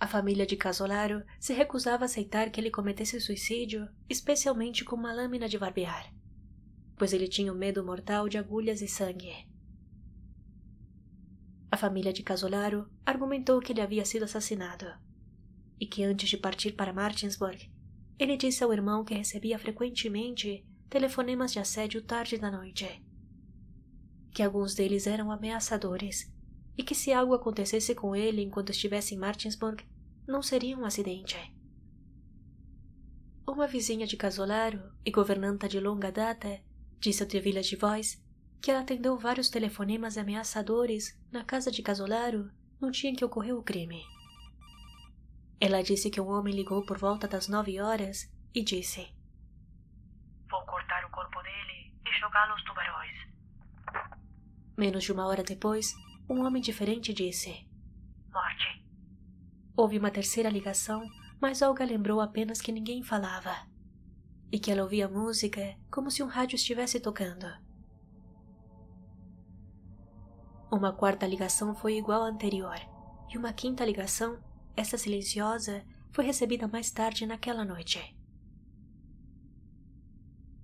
A 0.00 0.06
família 0.06 0.46
de 0.46 0.56
Casolaro 0.56 1.22
se 1.40 1.52
recusava 1.52 2.04
a 2.04 2.06
aceitar 2.06 2.50
que 2.50 2.60
ele 2.60 2.70
cometesse 2.70 3.20
suicídio, 3.20 3.88
especialmente 4.08 4.84
com 4.84 4.96
uma 4.96 5.12
lâmina 5.12 5.48
de 5.48 5.58
barbear 5.58 6.12
pois 6.96 7.12
ele 7.12 7.28
tinha 7.28 7.52
o 7.52 7.56
medo 7.56 7.84
mortal 7.84 8.28
de 8.28 8.38
agulhas 8.38 8.80
e 8.80 8.88
sangue. 8.88 9.48
A 11.70 11.76
família 11.76 12.12
de 12.12 12.22
Casolaro 12.22 12.88
argumentou 13.04 13.60
que 13.60 13.72
ele 13.72 13.80
havia 13.80 14.04
sido 14.04 14.24
assassinado 14.24 14.86
e 15.80 15.86
que 15.86 16.04
antes 16.04 16.28
de 16.28 16.36
partir 16.36 16.72
para 16.72 16.92
Martinsburg, 16.92 17.70
ele 18.16 18.36
disse 18.36 18.62
ao 18.62 18.72
irmão 18.72 19.04
que 19.04 19.14
recebia 19.14 19.58
frequentemente 19.58 20.64
telefonemas 20.88 21.52
de 21.52 21.58
assédio 21.58 22.00
tarde 22.02 22.38
da 22.38 22.50
noite, 22.50 23.02
que 24.30 24.42
alguns 24.42 24.74
deles 24.74 25.08
eram 25.08 25.32
ameaçadores 25.32 26.32
e 26.76 26.82
que 26.82 26.94
se 26.94 27.12
algo 27.12 27.34
acontecesse 27.34 27.94
com 27.94 28.14
ele 28.14 28.42
enquanto 28.42 28.70
estivesse 28.70 29.14
em 29.14 29.18
Martinsburg, 29.18 29.84
não 30.26 30.42
seria 30.42 30.76
um 30.76 30.84
acidente. 30.84 31.36
Uma 33.46 33.66
vizinha 33.66 34.06
de 34.06 34.16
Casolaro 34.16 34.82
e 35.04 35.10
governanta 35.10 35.68
de 35.68 35.78
longa 35.78 36.10
data 36.10 36.60
Disse 37.04 37.22
ao 37.22 37.28
Trevilla 37.28 37.60
de 37.60 37.76
voz 37.76 38.18
que 38.62 38.70
ela 38.70 38.80
atendeu 38.80 39.18
vários 39.18 39.50
telefonemas 39.50 40.16
ameaçadores 40.16 41.20
na 41.30 41.44
casa 41.44 41.70
de 41.70 41.82
Casolaro 41.82 42.50
no 42.80 42.90
dia 42.90 43.10
em 43.10 43.14
que 43.14 43.22
ocorreu 43.26 43.58
o 43.58 43.62
crime. 43.62 44.02
Ela 45.60 45.82
disse 45.82 46.08
que 46.08 46.18
um 46.18 46.30
homem 46.30 46.54
ligou 46.54 46.82
por 46.86 46.96
volta 46.96 47.28
das 47.28 47.46
nove 47.46 47.78
horas 47.78 48.32
e 48.54 48.64
disse: 48.64 49.06
Vou 50.50 50.64
cortar 50.64 51.04
o 51.04 51.10
corpo 51.10 51.42
dele 51.42 51.92
e 52.06 52.18
jogá-lo 52.18 52.52
aos 52.52 52.64
tubarões. 52.64 53.18
Menos 54.78 55.04
de 55.04 55.12
uma 55.12 55.26
hora 55.26 55.44
depois, 55.44 55.92
um 56.28 56.44
homem 56.44 56.62
diferente 56.62 57.12
disse: 57.12 57.66
Morte. 58.32 58.84
Houve 59.76 59.98
uma 59.98 60.10
terceira 60.10 60.48
ligação, 60.48 61.08
mas 61.40 61.62
Olga 61.62 61.84
lembrou 61.84 62.20
apenas 62.20 62.60
que 62.60 62.72
ninguém 62.72 63.02
falava 63.02 63.54
e 64.54 64.58
que 64.58 64.70
ela 64.70 64.82
ouvia 64.82 65.08
música 65.08 65.76
como 65.90 66.10
se 66.10 66.22
um 66.22 66.26
rádio 66.26 66.54
estivesse 66.54 67.00
tocando. 67.00 67.46
Uma 70.70 70.92
quarta 70.92 71.26
ligação 71.26 71.74
foi 71.74 71.96
igual 71.96 72.22
à 72.22 72.28
anterior, 72.28 72.76
e 73.32 73.36
uma 73.36 73.52
quinta 73.52 73.84
ligação, 73.84 74.40
essa 74.76 74.96
silenciosa, 74.96 75.84
foi 76.12 76.24
recebida 76.24 76.68
mais 76.68 76.90
tarde 76.90 77.26
naquela 77.26 77.64
noite. 77.64 78.16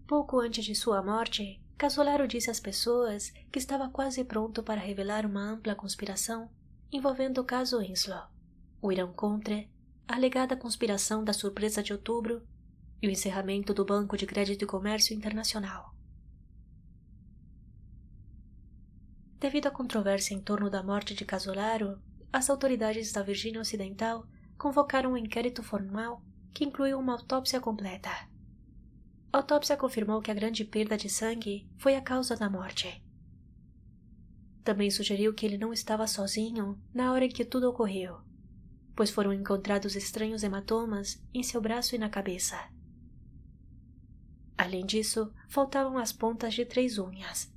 Pouco 0.07 0.38
antes 0.38 0.64
de 0.64 0.75
sua 0.75 1.03
morte, 1.03 1.61
Casolaro 1.81 2.29
disse 2.29 2.51
às 2.51 2.61
pessoas 2.61 3.33
que 3.51 3.59
estava 3.59 3.88
quase 3.88 4.23
pronto 4.23 4.62
para 4.62 4.79
revelar 4.79 5.25
uma 5.25 5.40
ampla 5.40 5.75
conspiração 5.75 6.51
envolvendo 6.93 7.38
o 7.38 7.45
caso 7.45 7.79
Winslow, 7.79 8.25
o 8.83 8.93
Irão 8.93 9.14
Contra, 9.14 9.66
a 10.07 10.14
alegada 10.14 10.55
conspiração 10.55 11.25
da 11.25 11.33
surpresa 11.33 11.83
de 11.83 11.95
outubro 11.95 12.47
e 13.01 13.09
o 13.09 13.11
encerramento 13.11 13.73
do 13.73 13.83
Banco 13.83 14.14
de 14.14 14.27
Crédito 14.27 14.62
e 14.62 14.66
Comércio 14.66 15.16
Internacional. 15.16 15.95
Devido 19.38 19.69
à 19.69 19.71
controvérsia 19.71 20.35
em 20.35 20.40
torno 20.43 20.69
da 20.69 20.83
morte 20.83 21.14
de 21.14 21.25
Casolaro, 21.25 21.99
as 22.31 22.51
autoridades 22.51 23.11
da 23.11 23.23
Virgínia 23.23 23.62
Ocidental 23.62 24.27
convocaram 24.59 25.12
um 25.12 25.16
inquérito 25.16 25.62
formal 25.62 26.23
que 26.53 26.62
incluiu 26.62 26.99
uma 26.99 27.14
autópsia 27.14 27.59
completa. 27.59 28.11
A 29.33 29.38
autópsia 29.38 29.77
confirmou 29.77 30.21
que 30.21 30.31
a 30.31 30.35
grande 30.35 30.64
perda 30.64 30.97
de 30.97 31.09
sangue 31.09 31.69
foi 31.79 31.95
a 31.95 32.01
causa 32.01 32.35
da 32.37 32.51
morte. 32.51 33.03
Também 34.64 34.90
sugeriu 34.90 35.33
que 35.33 35.47
ele 35.47 35.57
não 35.57 35.73
estava 35.73 36.07
sozinho 36.07 36.81
na 36.93 37.12
hora 37.12 37.25
em 37.25 37.29
que 37.29 37.45
tudo 37.45 37.69
ocorreu, 37.69 38.21
pois 38.97 39.11
foram 39.11 39.33
encontrados 39.33 39.95
estranhos 39.95 40.43
hematomas 40.43 41.25
em 41.33 41.45
seu 41.45 41.61
braço 41.61 41.95
e 41.95 41.99
na 41.99 42.11
cabeça. 42.11 42.57
Além 44.59 44.85
disso, 44.85 45.33
faltavam 45.49 45.97
as 45.97 46.12
pontas 46.12 46.53
de 46.53 46.64
três 46.66 46.99
unhas. 46.99 47.51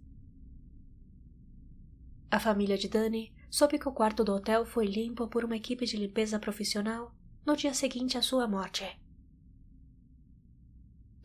A 2.30 2.40
família 2.40 2.78
de 2.78 2.88
Dani 2.88 3.34
soube 3.50 3.78
que 3.78 3.90
o 3.90 3.92
quarto 3.92 4.24
do 4.24 4.34
hotel 4.34 4.66
foi 4.66 4.86
limpo 4.86 5.28
por 5.28 5.44
uma 5.44 5.58
equipe 5.58 5.86
de 5.86 5.98
limpeza 5.98 6.40
profissional 6.40 7.14
no 7.46 7.58
dia 7.58 7.74
seguinte 7.74 8.18
à 8.18 8.22
sua 8.22 8.48
morte. 8.48 8.86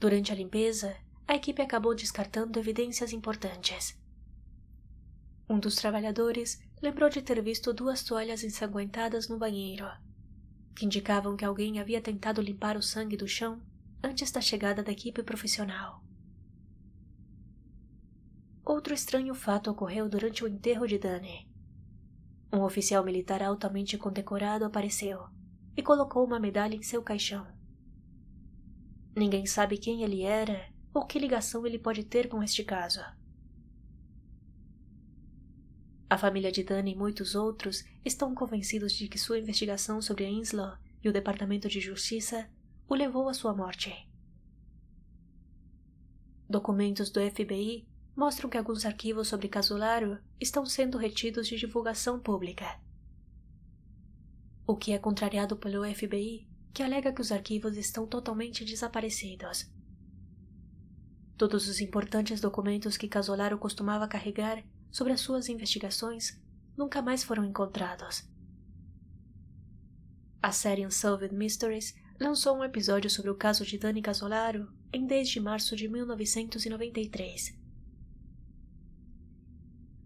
Durante 0.01 0.31
a 0.31 0.35
limpeza, 0.35 0.97
a 1.27 1.35
equipe 1.35 1.61
acabou 1.61 1.95
descartando 1.95 2.59
evidências 2.59 3.13
importantes. 3.13 3.99
Um 5.51 5.59
dos 5.59 5.75
trabalhadores 5.75 6.61
lembrou 6.81 7.11
de 7.11 7.21
ter 7.21 7.43
visto 7.43 7.73
duas 7.73 8.05
toalhas 8.05 8.45
ensanguentadas 8.45 9.29
no 9.29 9.39
banheiro, 9.39 9.87
que 10.77 10.87
indicavam 10.87 11.37
que 11.37 11.45
alguém 11.45 11.81
havia 11.81 12.01
tentado 12.01 12.41
limpar 12.41 12.77
o 12.77 12.83
sangue 12.83 13.17
do 13.17 13.27
chão 13.27 13.61
antes 14.01 14.31
da 14.31 14.41
chegada 14.41 14.85
da 14.85 14.93
equipe 14.93 15.23
profissional. 15.25 16.05
Outro 18.65 18.95
estranho 18.95 19.35
fato 19.35 19.71
ocorreu 19.71 20.09
durante 20.09 20.45
o 20.45 20.49
enterro 20.49 20.87
de 20.87 20.99
Dani. 20.99 21.51
Um 22.53 22.61
oficial 22.61 23.03
militar 23.03 23.43
altamente 23.43 23.99
condecorado 23.99 24.65
apareceu 24.65 25.27
e 25.77 25.83
colocou 25.83 26.25
uma 26.25 26.39
medalha 26.39 26.77
em 26.77 26.83
seu 26.83 27.03
caixão. 27.03 27.58
Ninguém 29.19 29.47
sabe 29.47 29.77
quem 29.77 30.05
ele 30.05 30.23
era 30.23 30.73
ou 30.95 31.05
que 31.05 31.19
ligação 31.19 31.67
ele 31.67 31.77
pode 31.77 32.05
ter 32.05 32.29
com 32.29 32.41
este 32.41 32.63
caso. 32.63 33.01
A 36.09 36.17
família 36.17 36.53
de 36.53 36.63
Dani 36.63 36.93
e 36.93 36.95
muitos 36.95 37.35
outros 37.35 37.85
estão 38.05 38.33
convencidos 38.33 38.93
de 38.93 39.09
que 39.09 39.19
sua 39.19 39.41
investigação 39.41 40.01
sobre 40.01 40.25
a 40.25 40.31
Inslaw 40.31 40.79
e 41.03 41.09
o 41.09 41.13
Departamento 41.13 41.69
de 41.69 41.81
Justiça 41.81 42.49
o 42.89 42.95
levou 42.95 43.29
à 43.29 43.35
sua 43.35 43.53
morte. 43.53 43.93
Documentos 46.49 47.11
do 47.11 47.21
FBI 47.21 47.89
mostram 48.15 48.49
que 48.49 48.57
alguns 48.57 48.87
arquivos 48.87 49.27
sobre 49.27 49.49
Casolaro 49.49 50.19
estão 50.41 50.65
sendo 50.65 50.97
retidos 50.97 51.49
de 51.49 51.57
divulgação 51.57 52.21
pública, 52.21 52.81
o 54.65 54.77
que 54.77 54.93
é 54.93 54.99
contrariado 54.99 55.57
pelo 55.57 55.85
FBI, 55.93 56.49
que 56.73 56.83
alega 56.83 57.13
que 57.13 57.21
os 57.21 57.33
arquivos 57.33 57.77
estão 57.77 58.07
totalmente 58.07 58.65
desaparecidos. 58.65 59.71
Todos 61.37 61.69
os 61.69 61.81
importantes 61.81 62.41
documentos 62.41 62.97
que 62.97 63.09
Casolaro 63.09 63.59
costumava 63.59 64.09
carregar 64.09 64.65
sobre 64.91 65.13
as 65.13 65.21
suas 65.21 65.49
investigações 65.49 66.41
nunca 66.77 67.01
mais 67.01 67.23
foram 67.23 67.45
encontrados. 67.45 68.29
A 70.43 70.53
série 70.53 70.87
Unsolved 70.87 71.35
Mysteries 71.35 71.95
lançou 72.21 72.57
um 72.57 72.65
episódio 72.65 73.11
sobre 73.11 73.31
o 73.31 73.37
caso 73.37 73.65
de 73.65 73.79
Dani 73.79 74.03
Casolaro 74.03 74.73
em 74.93 75.07
10 75.07 75.29
de 75.29 75.41
março 75.41 75.77
de 75.77 75.89
1993. 75.89 77.57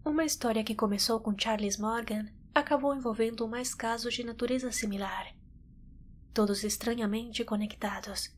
Uma 0.05 0.25
história 0.25 0.63
que 0.63 0.75
começou 0.75 1.19
com 1.19 1.37
Charles 1.37 1.77
Morgan 1.77 2.27
acabou 2.53 2.95
envolvendo 2.95 3.47
mais 3.47 3.73
casos 3.73 4.13
de 4.13 4.23
natureza 4.23 4.71
similar, 4.71 5.32
todos 6.33 6.63
estranhamente 6.63 7.45
conectados. 7.45 8.35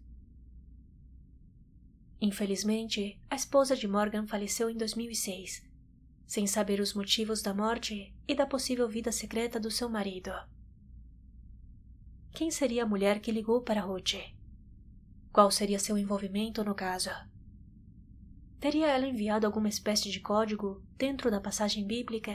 Infelizmente, 2.20 3.20
a 3.30 3.36
esposa 3.36 3.76
de 3.76 3.88
Morgan 3.88 4.28
faleceu 4.28 4.70
em 4.70 4.78
2006, 4.78 5.66
sem 6.26 6.46
saber 6.48 6.80
os 6.80 6.94
motivos 6.94 7.42
da 7.42 7.54
morte 7.54 8.14
e 8.28 8.36
da 8.36 8.46
possível 8.46 8.88
vida 8.90 9.12
secreta 9.12 9.60
do 9.60 9.72
seu 9.72 9.88
marido. 9.88 10.32
Quem 12.32 12.52
seria 12.52 12.84
a 12.84 12.88
mulher 12.88 13.20
que 13.20 13.32
ligou 13.32 13.62
para 13.62 13.82
Ruth? 13.82 14.16
Qual 15.32 15.50
seria 15.50 15.80
seu 15.80 15.98
envolvimento 15.98 16.64
no 16.64 16.76
caso? 16.76 17.10
Teria 18.60 18.88
ela 18.88 19.08
enviado 19.08 19.46
alguma 19.46 19.70
espécie 19.70 20.10
de 20.10 20.20
código 20.20 20.84
dentro 20.98 21.30
da 21.30 21.40
passagem 21.40 21.86
bíblica? 21.86 22.34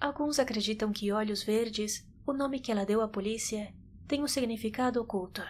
Alguns 0.00 0.38
acreditam 0.38 0.92
que 0.92 1.10
Olhos 1.10 1.42
Verdes, 1.42 2.06
o 2.26 2.32
nome 2.32 2.60
que 2.60 2.72
ela 2.72 2.86
deu 2.86 3.00
à 3.00 3.08
polícia, 3.08 3.74
tem 4.06 4.22
um 4.22 4.28
significado 4.28 5.00
oculto. 5.00 5.42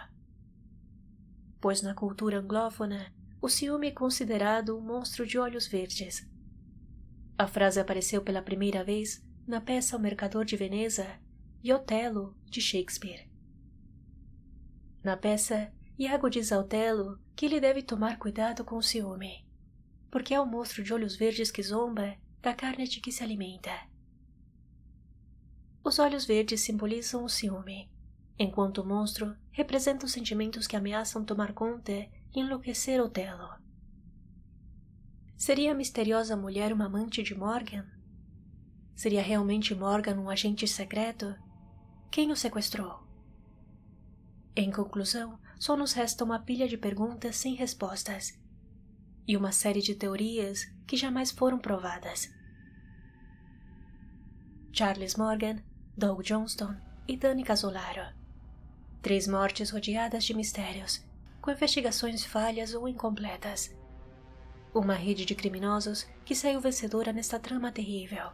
Pois 1.61 1.83
na 1.83 1.95
cultura 1.95 2.39
anglófona, 2.39 3.13
o 3.41 3.49
ciúme 3.49 3.89
é 3.89 3.93
considerado 3.93 4.77
um 4.77 4.81
monstro 4.81 5.27
de 5.27 5.39
olhos 5.39 5.67
verdes. 5.67 6.29
A 7.39 7.47
frase 7.47 7.81
apareceu 7.81 8.23
pela 8.23 8.43
primeira 8.43 8.83
vez 8.85 9.25
na 9.47 9.61
peça 9.61 9.97
O 9.97 10.01
Mercador 10.01 10.45
de 10.45 10.57
Veneza, 10.57 11.07
e 11.63 11.73
Otelo, 11.73 12.37
de 12.45 12.61
Shakespeare. 12.61 13.27
Na 15.03 15.17
peça, 15.17 15.73
Iago 15.99 16.29
diz 16.29 16.53
a 16.53 16.59
Otelo 16.59 17.19
que 17.35 17.47
ele 17.47 17.59
deve 17.59 17.83
tomar 17.83 18.19
cuidado 18.19 18.65
com 18.65 18.77
o 18.77 18.83
ciúme, 18.83 19.47
porque 20.11 20.35
é 20.35 20.41
o 20.41 20.47
monstro 20.47 20.83
de 20.83 20.93
olhos 20.93 21.17
verdes 21.17 21.51
que 21.51 21.63
zomba 21.63 22.17
da 22.43 22.53
carne 22.53 22.87
de 22.87 23.01
que 23.01 23.11
se 23.11 23.25
alimenta. 23.25 23.71
Os 25.85 25.99
olhos 25.99 26.25
verdes 26.25 26.63
simbolizam 26.63 27.23
o 27.23 27.29
ciúme, 27.29 27.91
enquanto 28.39 28.79
o 28.79 28.87
monstro 28.87 29.37
representa 29.51 30.07
os 30.07 30.13
sentimentos 30.13 30.67
que 30.67 30.77
ameaçam 30.77 31.23
tomar 31.23 31.53
conta 31.53 31.93
e 31.93 32.11
enlouquecer 32.35 33.03
Otelo. 33.03 33.51
Seria 35.37 35.73
a 35.73 35.75
misteriosa 35.75 36.35
mulher 36.37 36.73
uma 36.73 36.87
amante 36.87 37.23
de 37.23 37.35
Morgan? 37.35 37.85
Seria 38.97 39.23
realmente 39.23 39.75
Morgan 39.75 40.19
um 40.19 40.31
agente 40.31 40.67
secreto 40.67 41.37
quem 42.11 42.33
o 42.33 42.37
sequestrou? 42.37 43.07
Em 44.57 44.71
conclusão, 44.71 45.39
só 45.61 45.77
nos 45.77 45.93
resta 45.93 46.25
uma 46.25 46.39
pilha 46.39 46.67
de 46.67 46.79
perguntas 46.79 47.37
sem 47.37 47.57
respostas 47.57 48.41
e 49.29 49.37
uma 49.37 49.53
série 49.53 49.83
de 49.83 49.95
teorias 49.95 50.65
que 50.87 50.97
jamais 50.97 51.31
foram 51.31 51.59
provadas. 51.59 52.33
Charles 54.73 55.17
Morgan, 55.17 55.63
Doug 55.97 56.23
Johnston 56.23 56.75
e 57.07 57.17
Danny 57.17 57.45
Casolaro. 57.45 58.13
Três 59.01 59.29
mortes 59.29 59.71
rodeadas 59.71 60.25
de 60.25 60.35
mistérios, 60.35 61.05
com 61.41 61.53
investigações 61.53 62.25
falhas 62.25 62.75
ou 62.75 62.89
incompletas. 62.89 63.73
Uma 64.75 64.95
rede 64.95 65.25
de 65.25 65.37
criminosos 65.37 66.05
que 66.25 66.35
saiu 66.35 66.61
vencedora 66.61 67.13
nesta 67.13 67.39
trama 67.39 67.71
terrível, 67.71 68.33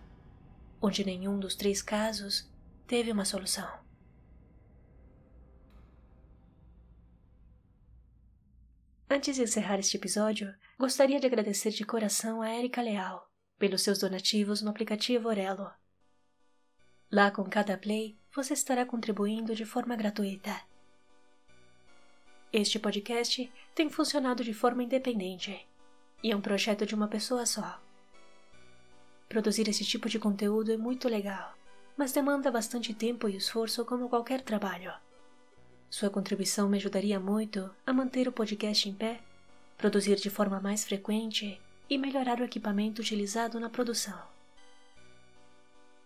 onde 0.81 1.05
nenhum 1.05 1.38
dos 1.38 1.55
três 1.55 1.83
casos 1.83 2.51
teve 2.87 3.12
uma 3.12 3.27
solução. 3.27 3.70
Antes 9.11 9.37
de 9.37 9.42
encerrar 9.42 9.79
este 9.79 9.99
episódio, 9.99 10.55
gostaria 10.79 11.20
de 11.20 11.27
agradecer 11.27 11.73
de 11.73 11.85
coração 11.85 12.40
a 12.40 12.57
Erika 12.57 12.81
Leal 12.81 13.31
pelos 13.59 13.83
seus 13.83 13.99
donativos 13.99 14.62
no 14.62 14.70
aplicativo 14.70 15.29
Orelo. 15.29 15.70
Lá 17.11 17.31
com 17.31 17.44
cada 17.44 17.77
play, 17.77 18.16
você 18.35 18.55
estará 18.55 18.85
contribuindo 18.87 19.55
de 19.55 19.64
forma 19.64 19.96
gratuita. 19.96 20.61
Este 22.53 22.79
podcast 22.79 23.51
tem 23.75 23.88
funcionado 23.88 24.44
de 24.44 24.55
forma 24.55 24.83
independente 24.83 25.66
e 26.23 26.31
é 26.31 26.37
um 26.37 26.40
projeto 26.40 26.85
de 26.85 26.94
uma 26.94 27.09
pessoa 27.09 27.46
só. 27.46 27.81
Produzir 29.29 29.68
esse 29.68 29.85
tipo 29.85 30.09
de 30.09 30.18
conteúdo 30.18 30.73
é 30.73 30.77
muito 30.77 31.09
legal 31.09 31.57
mas 32.01 32.12
demanda 32.12 32.51
bastante 32.51 32.94
tempo 32.94 33.29
e 33.29 33.37
esforço 33.37 33.85
como 33.85 34.09
qualquer 34.09 34.40
trabalho. 34.40 34.90
Sua 35.90 36.09
contribuição 36.09 36.66
me 36.66 36.79
ajudaria 36.79 37.20
muito 37.20 37.70
a 37.87 37.92
manter 37.92 38.27
o 38.27 38.33
podcast 38.33 38.88
em 38.88 38.94
pé, 38.94 39.20
produzir 39.77 40.16
de 40.16 40.31
forma 40.31 40.59
mais 40.61 40.83
frequente 40.83 41.61
e 41.90 41.99
melhorar 41.99 42.40
o 42.40 42.44
equipamento 42.44 43.03
utilizado 43.03 43.61
na 43.61 43.68
produção. 43.68 44.18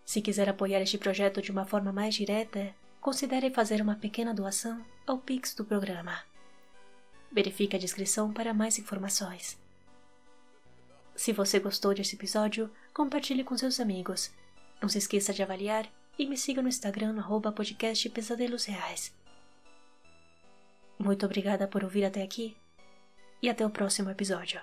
Se 0.05 0.21
quiser 0.21 0.47
apoiar 0.47 0.81
este 0.81 0.97
projeto 0.97 1.41
de 1.41 1.51
uma 1.51 1.65
forma 1.65 1.91
mais 1.91 2.15
direta, 2.15 2.73
considere 3.01 3.49
fazer 3.49 3.81
uma 3.81 3.95
pequena 3.95 4.33
doação 4.33 4.85
ao 5.05 5.17
Pix 5.17 5.53
do 5.53 5.65
programa. 5.65 6.23
Verifique 7.31 7.75
a 7.75 7.79
descrição 7.79 8.31
para 8.31 8.53
mais 8.53 8.79
informações. 8.79 9.57
Se 11.15 11.33
você 11.33 11.59
gostou 11.59 11.93
desse 11.93 12.15
episódio, 12.15 12.69
compartilhe 12.93 13.43
com 13.43 13.57
seus 13.57 13.79
amigos 13.79 14.31
não 14.81 14.89
se 14.89 14.97
esqueça 14.97 15.33
de 15.33 15.41
avaliar 15.41 15.89
e 16.17 16.25
me 16.25 16.37
siga 16.37 16.61
no 16.61 16.67
Instagram 16.67 17.17
arroba 17.17 17.51
podcast 17.51 18.09
Pesadelos 18.09 18.65
Reais. 18.65 19.13
Muito 20.97 21.25
obrigada 21.25 21.67
por 21.67 21.83
ouvir 21.83 22.05
até 22.05 22.21
aqui 22.21 22.55
e 23.41 23.49
até 23.49 23.65
o 23.65 23.69
próximo 23.69 24.09
episódio. 24.09 24.61